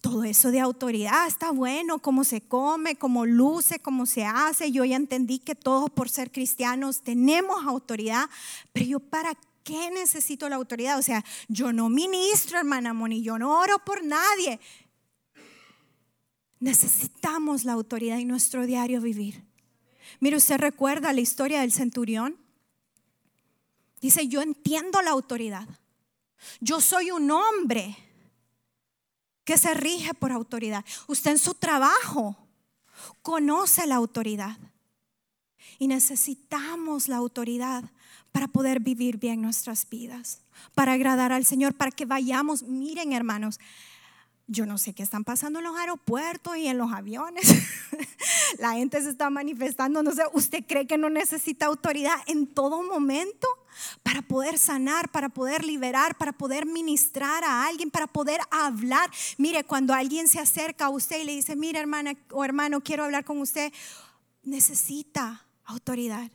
todo 0.00 0.24
eso 0.24 0.50
de 0.50 0.60
autoridad 0.60 1.26
está 1.26 1.50
bueno, 1.50 1.98
cómo 1.98 2.22
se 2.24 2.40
come, 2.40 2.96
cómo 2.96 3.26
luce, 3.26 3.80
cómo 3.80 4.06
se 4.06 4.24
hace. 4.24 4.70
Yo 4.70 4.84
ya 4.84 4.96
entendí 4.96 5.38
que 5.38 5.54
todos 5.54 5.90
por 5.90 6.08
ser 6.08 6.30
cristianos 6.30 7.02
tenemos 7.02 7.64
autoridad, 7.66 8.30
pero 8.72 8.86
yo 8.86 9.00
para 9.00 9.36
qué 9.68 9.90
necesito 9.90 10.48
la 10.48 10.56
autoridad? 10.56 10.98
O 10.98 11.02
sea, 11.02 11.22
yo 11.48 11.74
no 11.74 11.90
ministro, 11.90 12.58
hermana 12.58 12.94
Moni, 12.94 13.22
yo 13.22 13.38
no 13.38 13.60
oro 13.60 13.78
por 13.84 14.02
nadie. 14.02 14.58
Necesitamos 16.58 17.64
la 17.64 17.74
autoridad 17.74 18.18
en 18.18 18.28
nuestro 18.28 18.64
diario 18.64 19.02
vivir. 19.02 19.44
Mire, 20.20 20.38
usted 20.38 20.56
recuerda 20.56 21.12
la 21.12 21.20
historia 21.20 21.60
del 21.60 21.72
centurión. 21.72 22.38
Dice, 24.00 24.26
yo 24.26 24.40
entiendo 24.40 25.02
la 25.02 25.10
autoridad. 25.10 25.68
Yo 26.60 26.80
soy 26.80 27.10
un 27.10 27.30
hombre 27.30 27.96
que 29.48 29.56
se 29.56 29.72
rige 29.72 30.12
por 30.12 30.30
autoridad. 30.30 30.84
Usted 31.06 31.30
en 31.30 31.38
su 31.38 31.54
trabajo 31.54 32.36
conoce 33.22 33.86
la 33.86 33.94
autoridad. 33.94 34.58
Y 35.78 35.88
necesitamos 35.88 37.08
la 37.08 37.16
autoridad 37.16 37.82
para 38.30 38.46
poder 38.46 38.80
vivir 38.80 39.16
bien 39.16 39.40
nuestras 39.40 39.88
vidas, 39.88 40.42
para 40.74 40.92
agradar 40.92 41.32
al 41.32 41.46
Señor, 41.46 41.72
para 41.72 41.90
que 41.90 42.04
vayamos, 42.04 42.62
miren 42.64 43.14
hermanos, 43.14 43.58
yo 44.48 44.66
no 44.66 44.76
sé 44.76 44.92
qué 44.92 45.02
están 45.02 45.24
pasando 45.24 45.60
en 45.60 45.64
los 45.64 45.78
aeropuertos 45.78 46.58
y 46.58 46.66
en 46.66 46.76
los 46.76 46.92
aviones. 46.92 47.48
La 48.58 48.74
gente 48.74 49.00
se 49.00 49.08
está 49.08 49.30
manifestando, 49.30 50.02
no 50.02 50.12
sé, 50.12 50.24
¿usted 50.34 50.62
cree 50.68 50.86
que 50.86 50.98
no 50.98 51.08
necesita 51.08 51.64
autoridad 51.64 52.16
en 52.26 52.46
todo 52.48 52.82
momento 52.82 53.48
para 54.02 54.22
poder 54.22 54.58
sanar, 54.58 55.10
para 55.10 55.28
poder 55.28 55.64
liberar, 55.64 56.16
para 56.16 56.32
poder 56.32 56.66
ministrar 56.66 57.44
a 57.44 57.66
alguien, 57.66 57.90
para 57.90 58.06
poder 58.06 58.40
hablar? 58.50 59.10
Mire, 59.36 59.64
cuando 59.64 59.94
alguien 59.94 60.28
se 60.28 60.40
acerca 60.40 60.86
a 60.86 60.90
usted 60.90 61.20
y 61.20 61.24
le 61.24 61.34
dice, 61.34 61.56
mire 61.56 61.78
hermana 61.78 62.14
o 62.30 62.44
hermano, 62.44 62.82
quiero 62.82 63.04
hablar 63.04 63.24
con 63.24 63.38
usted, 63.38 63.72
necesita 64.42 65.46
autoridad, 65.64 66.30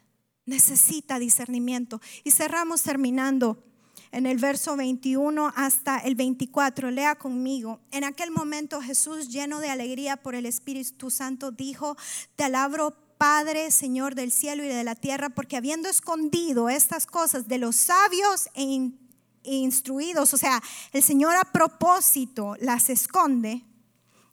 necesita 0.45 1.19
discernimiento. 1.19 2.01
Y 2.23 2.31
cerramos 2.31 2.83
terminando 2.83 3.63
en 4.13 4.27
el 4.27 4.37
verso 4.37 4.77
21 4.77 5.51
hasta 5.55 5.97
el 5.97 6.15
24. 6.15 6.91
Lea 6.91 7.15
conmigo. 7.15 7.81
En 7.91 8.03
aquel 8.03 8.31
momento 8.31 8.81
Jesús, 8.81 9.29
lleno 9.29 9.59
de 9.59 9.69
alegría 9.69 10.17
por 10.17 10.35
el 10.35 10.45
Espíritu 10.45 11.09
Santo, 11.09 11.51
dijo, 11.51 11.97
te 12.35 12.43
alabro 12.43 12.95
Padre, 13.17 13.71
Señor 13.71 14.15
del 14.15 14.31
cielo 14.31 14.63
y 14.63 14.67
de 14.67 14.83
la 14.83 14.95
tierra, 14.95 15.29
porque 15.29 15.57
habiendo 15.57 15.89
escondido 15.89 16.69
estas 16.69 17.05
cosas 17.05 17.47
de 17.47 17.57
los 17.57 17.75
sabios 17.75 18.49
e, 18.55 18.91
instruidos, 19.43 20.33
o 20.33 20.37
sea, 20.37 20.61
el 20.91 21.03
Señor 21.03 21.35
a 21.35 21.51
propósito 21.51 22.55
las 22.59 22.89
esconde. 22.89 23.63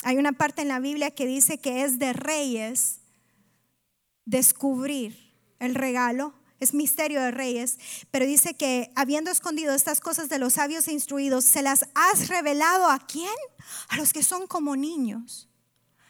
Hay 0.03 0.16
una 0.16 0.33
parte 0.33 0.62
en 0.62 0.69
la 0.69 0.81
Biblia 0.81 1.11
que 1.11 1.27
dice 1.27 1.59
que 1.59 1.85
es 1.85 1.99
de 1.99 2.12
reyes 2.12 3.01
descubrir 4.25 5.16
el 5.59 5.75
regalo 5.75 6.35
es 6.61 6.75
misterio 6.75 7.21
de 7.23 7.31
reyes, 7.31 7.79
pero 8.11 8.27
dice 8.27 8.55
que 8.55 8.93
habiendo 8.95 9.31
escondido 9.31 9.75
estas 9.75 10.01
cosas 10.01 10.29
de 10.29 10.38
los 10.38 10.55
sabios 10.55 10.87
e 10.87 10.93
instruidos, 10.93 11.47
se 11.47 11.62
las 11.62 11.87
has 11.95 12.29
revelado 12.29 12.90
a 12.90 12.99
quién? 12.99 13.35
A 13.88 13.97
los 13.97 14.12
que 14.12 14.23
son 14.23 14.47
como 14.47 14.77
niños. 14.77 15.49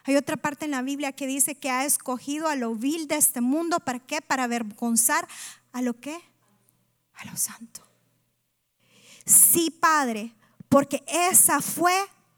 Hay 0.05 0.17
otra 0.17 0.37
parte 0.37 0.65
en 0.65 0.71
la 0.71 0.83
Biblia 0.83 1.13
que 1.13 1.27
dice 1.27 1.55
que 1.55 1.71
ha 1.71 1.85
escogido 1.85 2.49
a 2.49 2.57
lo 2.57 2.75
vil 2.75 3.07
de 3.09 3.17
este 3.17 3.41
mundo, 3.41 3.81
¿para 3.81 3.99
qué? 3.99 4.21
Para 4.21 4.45
avergonzar 4.45 5.27
a 5.73 5.83
lo 5.83 6.01
que? 6.01 6.19
A 7.15 7.25
lo 7.27 7.37
santo. 7.37 7.83
Sí, 9.27 9.71
Padre, 9.71 10.35
porque 10.69 11.05
esa 11.07 11.61
fue 11.61 11.95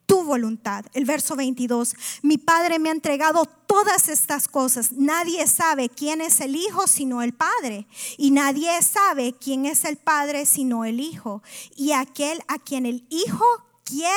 tu 0.07 0.25
voluntad. 0.25 0.85
El 0.93 1.05
verso 1.05 1.37
22, 1.37 1.95
mi 2.23 2.37
Padre 2.37 2.79
me 2.79 2.91
ha 2.91 2.93
entregado 2.93 3.47
todas 3.67 4.09
estas 4.09 4.49
cosas. 4.49 4.93
Nadie 4.93 5.47
sabe 5.47 5.89
quién 5.89 6.21
es 6.21 6.41
el 6.41 6.57
Hijo 6.57 6.87
sino 6.87 7.23
el 7.23 7.33
Padre. 7.33 7.87
Y 8.19 8.31
nadie 8.31 8.83
sabe 8.83 9.33
quién 9.33 9.65
es 9.65 9.85
el 9.85 9.97
Padre 9.97 10.45
sino 10.45 10.85
el 10.85 11.01
Hijo. 11.01 11.43
Y 11.77 11.93
aquel 11.93 12.43
a 12.49 12.59
quien 12.59 12.85
el 12.85 13.07
Hijo 13.09 13.47
quiera 13.85 14.13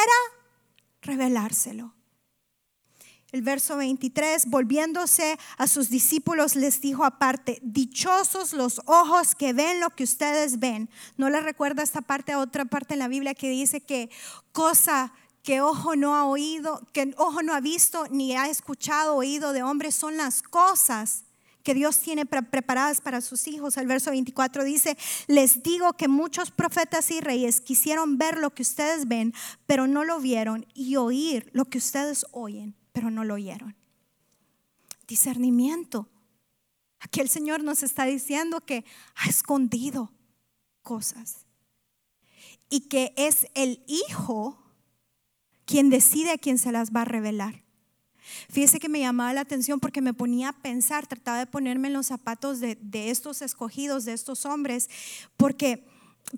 revelárselo. 1.02 1.94
El 3.36 3.42
verso 3.42 3.76
23, 3.76 4.46
volviéndose 4.46 5.38
a 5.58 5.68
sus 5.68 5.90
discípulos, 5.90 6.56
les 6.56 6.80
dijo 6.80 7.04
aparte, 7.04 7.60
dichosos 7.62 8.54
los 8.54 8.82
ojos 8.86 9.36
que 9.36 9.52
ven 9.52 9.82
lo 9.82 9.90
que 9.90 10.06
ustedes 10.06 10.58
ven. 10.60 10.90
¿No 11.18 11.30
le 11.30 11.42
recuerda 11.42 11.84
esta 11.84 12.00
parte 12.00 12.32
a 12.32 12.40
otra 12.40 12.64
parte 12.64 12.94
en 12.94 13.00
la 13.00 13.10
Biblia 13.10 13.34
que 13.36 13.50
dice 13.50 13.82
que 13.82 14.10
cosa 14.54 15.12
que 15.44 15.60
ojo 15.60 15.98
no 15.98 16.16
ha 16.16 16.24
oído, 16.24 16.82
que 16.94 17.14
ojo 17.18 17.44
no 17.44 17.54
ha 17.54 17.60
visto, 17.60 18.08
ni 18.10 18.38
ha 18.38 18.48
escuchado 18.48 19.18
oído 19.18 19.52
de 19.52 19.64
hombre, 19.64 19.92
son 19.92 20.16
las 20.16 20.42
cosas 20.42 21.25
que 21.66 21.74
Dios 21.74 22.00
tiene 22.00 22.28
preparadas 22.28 23.02
para 23.02 23.22
sus 23.22 23.48
hijos. 23.48 23.76
El 23.76 23.88
verso 23.88 24.12
24 24.12 24.64
dice, 24.64 24.98
les 25.28 25.64
digo 25.64 25.94
que 25.94 26.08
muchos 26.08 26.52
profetas 26.52 27.10
y 27.10 27.20
reyes 27.20 27.60
quisieron 27.60 28.20
ver 28.20 28.38
lo 28.38 28.52
que 28.52 28.62
ustedes 28.62 29.08
ven, 29.08 29.34
pero 29.66 29.88
no 29.88 30.06
lo 30.06 30.20
vieron, 30.20 30.68
y 30.76 30.96
oír 30.96 31.50
lo 31.54 31.66
que 31.66 31.80
ustedes 31.80 32.28
oyen, 32.32 32.76
pero 32.94 33.10
no 33.10 33.24
lo 33.26 33.34
oyeron. 33.34 33.76
Discernimiento. 35.08 36.08
Aquí 37.00 37.20
el 37.20 37.30
Señor 37.30 37.64
nos 37.64 37.82
está 37.82 38.06
diciendo 38.06 38.62
que 38.62 38.86
ha 39.16 39.28
escondido 39.28 40.14
cosas 40.84 41.48
y 42.70 42.82
que 42.82 43.14
es 43.18 43.48
el 43.56 43.84
Hijo 43.88 44.62
quien 45.66 45.90
decide 45.90 46.32
a 46.32 46.38
quién 46.38 46.60
se 46.60 46.72
las 46.72 46.92
va 46.92 47.02
a 47.02 47.06
revelar. 47.06 47.65
Fíjese 48.50 48.80
que 48.80 48.90
me 48.90 49.00
llamaba 49.00 49.34
la 49.34 49.42
atención 49.42 49.80
porque 49.80 50.02
me 50.02 50.14
ponía 50.14 50.50
a 50.50 50.54
pensar, 50.54 51.08
trataba 51.08 51.40
de 51.40 51.46
ponerme 51.46 51.88
en 51.88 51.94
los 51.94 52.08
zapatos 52.08 52.60
de, 52.60 52.78
estos 52.94 53.42
escogidos, 53.42 54.06
de 54.06 54.14
estos 54.14 54.46
hombres, 54.46 54.90
porque 55.38 55.84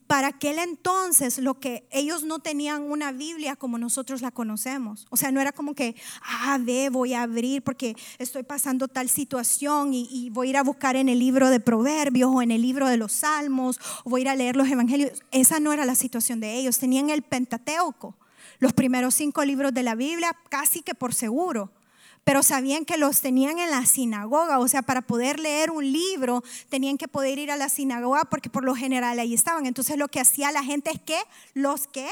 para 0.05 0.27
aquel 0.27 0.59
entonces 0.59 1.37
lo 1.37 1.59
que 1.59 1.87
ellos 1.91 2.23
no 2.23 2.39
tenían 2.39 2.83
una 2.83 3.13
Biblia 3.13 3.55
como 3.55 3.77
nosotros 3.77 4.21
la 4.21 4.31
conocemos. 4.31 5.07
O 5.09 5.17
sea, 5.17 5.31
no 5.31 5.39
era 5.39 5.53
como 5.53 5.75
que, 5.75 5.95
ah, 6.21 6.57
ve, 6.59 6.89
voy 6.89 7.13
a 7.13 7.21
abrir 7.21 7.61
porque 7.61 7.95
estoy 8.17 8.43
pasando 8.43 8.89
tal 8.89 9.09
situación 9.09 9.93
y, 9.93 10.07
y, 10.11 10.29
voy 10.29 10.47
a 10.47 10.49
ir 10.49 10.57
a 10.57 10.63
buscar 10.63 10.97
en 10.97 11.07
el 11.07 11.19
libro 11.19 11.49
de 11.49 11.61
Proverbios 11.61 12.29
o 12.33 12.41
en 12.41 12.51
el 12.51 12.61
libro 12.61 12.87
de 12.87 12.97
los 12.97 13.13
Salmos 13.13 13.79
o 14.03 14.09
voy 14.09 14.21
a 14.21 14.23
ir 14.23 14.29
a 14.29 14.35
leer 14.35 14.55
los 14.57 14.67
Evangelios. 14.67 15.23
Esa 15.31 15.61
no 15.61 15.71
era 15.71 15.85
la 15.85 15.95
situación 15.95 16.41
de 16.41 16.55
ellos. 16.55 16.79
Tenían 16.79 17.09
el 17.09 17.21
Pentateuco, 17.21 18.17
los 18.59 18.73
primeros 18.73 19.15
cinco 19.15 19.45
libros 19.45 19.73
de 19.73 19.83
la 19.83 19.95
Biblia, 19.95 20.35
casi 20.49 20.81
que 20.81 20.95
por 20.95 21.13
seguro 21.13 21.71
pero 22.27 22.43
sabían 22.43 22.83
que 22.83 22.97
los 22.97 23.21
tenían 23.21 23.57
en 23.57 23.71
la 23.71 23.85
sinagoga, 23.85 24.59
o 24.59 24.67
sea, 24.67 24.81
para 24.81 25.01
poder 25.01 25.39
leer 25.39 25.71
un 25.71 25.89
libro 25.89 26.43
tenían 26.67 26.97
que 26.97 27.07
poder 27.07 27.39
ir 27.39 27.51
a 27.51 27.55
la 27.55 27.69
sinagoga 27.69 28.25
porque 28.25 28.49
por 28.49 28.65
lo 28.65 28.75
general 28.75 29.17
ahí 29.17 29.33
estaban. 29.33 29.65
Entonces 29.65 29.95
lo 29.95 30.09
que 30.09 30.19
hacía 30.19 30.51
la 30.51 30.61
gente 30.61 30.91
es 30.91 30.99
que 30.99 31.17
los 31.53 31.87
que 31.87 32.05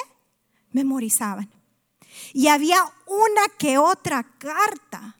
memorizaban. 0.71 1.49
Y 2.31 2.47
había 2.47 2.77
una 3.05 3.41
que 3.59 3.77
otra 3.77 4.23
carta. 4.37 5.17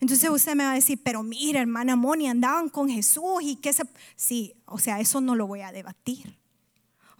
Entonces 0.00 0.28
usted 0.28 0.56
me 0.56 0.64
va 0.64 0.72
a 0.72 0.74
decir, 0.74 1.00
pero 1.04 1.22
mira, 1.22 1.60
hermana 1.60 1.94
Moni, 1.94 2.26
andaban 2.26 2.68
con 2.68 2.88
Jesús 2.88 3.40
y 3.42 3.54
que 3.54 3.72
se... 3.72 3.84
Sí, 4.16 4.52
o 4.64 4.80
sea, 4.80 4.98
eso 4.98 5.20
no 5.20 5.36
lo 5.36 5.46
voy 5.46 5.60
a 5.60 5.70
debatir. 5.70 6.36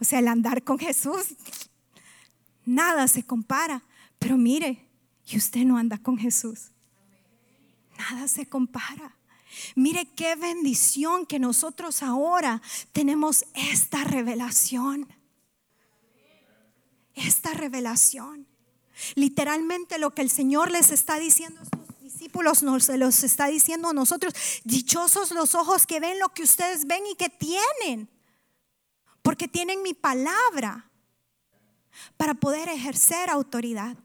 O 0.00 0.04
sea, 0.04 0.18
el 0.18 0.26
andar 0.26 0.64
con 0.64 0.80
Jesús, 0.80 1.36
nada 2.64 3.06
se 3.06 3.22
compara. 3.22 3.84
Pero 4.18 4.36
mire, 4.36 4.87
y 5.30 5.36
usted 5.36 5.64
no 5.64 5.76
anda 5.76 5.98
con 5.98 6.16
Jesús. 6.16 6.70
Nada 7.98 8.28
se 8.28 8.46
compara. 8.46 9.16
Mire 9.74 10.06
qué 10.14 10.36
bendición 10.36 11.26
que 11.26 11.38
nosotros 11.38 12.02
ahora 12.02 12.62
tenemos 12.92 13.44
esta 13.54 14.04
revelación. 14.04 15.08
Esta 17.14 17.52
revelación. 17.52 18.46
Literalmente 19.14 19.98
lo 19.98 20.14
que 20.14 20.22
el 20.22 20.30
Señor 20.30 20.70
les 20.70 20.90
está 20.90 21.18
diciendo 21.18 21.60
a 21.60 21.64
sus 21.64 22.00
discípulos 22.00 22.62
nos 22.62 22.88
los 22.88 23.22
está 23.22 23.46
diciendo 23.48 23.88
a 23.88 23.92
nosotros. 23.92 24.32
Dichosos 24.64 25.30
los 25.32 25.54
ojos 25.54 25.86
que 25.86 26.00
ven 26.00 26.18
lo 26.18 26.28
que 26.30 26.42
ustedes 26.42 26.86
ven 26.86 27.04
y 27.06 27.16
que 27.16 27.28
tienen. 27.28 28.08
Porque 29.22 29.48
tienen 29.48 29.82
mi 29.82 29.94
palabra 29.94 30.90
para 32.16 32.34
poder 32.34 32.68
ejercer 32.68 33.28
autoridad. 33.28 33.96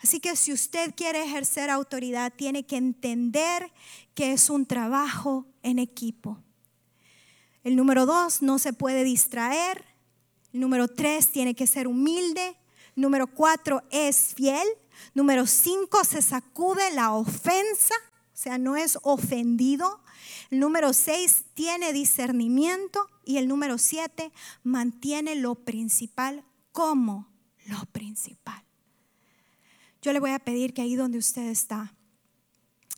Así 0.00 0.20
que 0.20 0.36
si 0.36 0.52
usted 0.52 0.94
quiere 0.94 1.24
ejercer 1.24 1.70
autoridad, 1.70 2.32
tiene 2.34 2.64
que 2.64 2.76
entender 2.76 3.72
que 4.14 4.32
es 4.32 4.48
un 4.48 4.66
trabajo 4.66 5.46
en 5.62 5.78
equipo. 5.78 6.38
El 7.64 7.76
número 7.76 8.06
dos, 8.06 8.42
no 8.42 8.58
se 8.58 8.72
puede 8.72 9.04
distraer. 9.04 9.84
El 10.52 10.60
número 10.60 10.88
tres, 10.88 11.32
tiene 11.32 11.54
que 11.54 11.66
ser 11.66 11.88
humilde. 11.88 12.56
Número 12.94 13.26
cuatro, 13.26 13.82
es 13.90 14.34
fiel. 14.34 14.66
Número 15.14 15.46
cinco, 15.46 16.04
se 16.04 16.22
sacude 16.22 16.90
la 16.92 17.12
ofensa, 17.12 17.94
o 18.32 18.36
sea, 18.36 18.58
no 18.58 18.76
es 18.76 18.98
ofendido. 19.02 20.00
El 20.50 20.60
número 20.60 20.92
seis, 20.92 21.44
tiene 21.54 21.92
discernimiento. 21.92 23.08
Y 23.24 23.36
el 23.36 23.48
número 23.48 23.78
siete, 23.78 24.32
mantiene 24.62 25.34
lo 25.34 25.56
principal 25.56 26.44
como 26.72 27.28
lo 27.66 27.84
principal. 27.92 28.67
Yo 30.02 30.12
le 30.12 30.20
voy 30.20 30.30
a 30.30 30.38
pedir 30.38 30.74
que 30.74 30.82
ahí 30.82 30.94
donde 30.94 31.18
usted 31.18 31.48
está, 31.48 31.92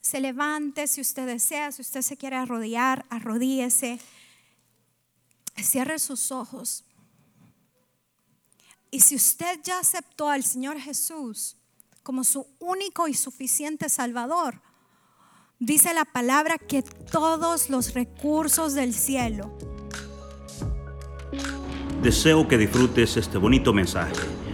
se 0.01 0.21
levante 0.21 0.87
si 0.87 1.01
usted 1.01 1.27
desea, 1.27 1.73
si 1.73 1.83
usted 1.83 2.03
se 2.03 2.17
quiere 2.17 2.37
arrodillar, 2.37 3.07
arrodíese, 3.11 4.01
cierre 5.57 5.99
sus 5.99 6.33
ojos. 6.33 6.85
Y 8.91 9.01
si 9.01 9.15
usted 9.15 9.61
ya 9.63 9.79
aceptó 9.79 10.29
al 10.29 10.43
Señor 10.43 10.79
Jesús 10.81 11.57
como 12.03 12.25
su 12.25 12.47
único 12.59 13.09
y 13.09 13.15
suficiente 13.15 13.89
Salvador, 13.89 14.61
dice 15.59 15.95
la 15.95 16.05
palabra 16.05 16.59
que 16.59 16.83
todos 16.83 17.71
los 17.71 17.95
recursos 17.95 18.75
del 18.75 18.95
cielo. 18.95 19.57
Deseo 22.03 22.49
que 22.49 22.57
disfrutes 22.57 23.17
este 23.19 23.37
bonito 23.37 23.73
mensaje 23.73 24.40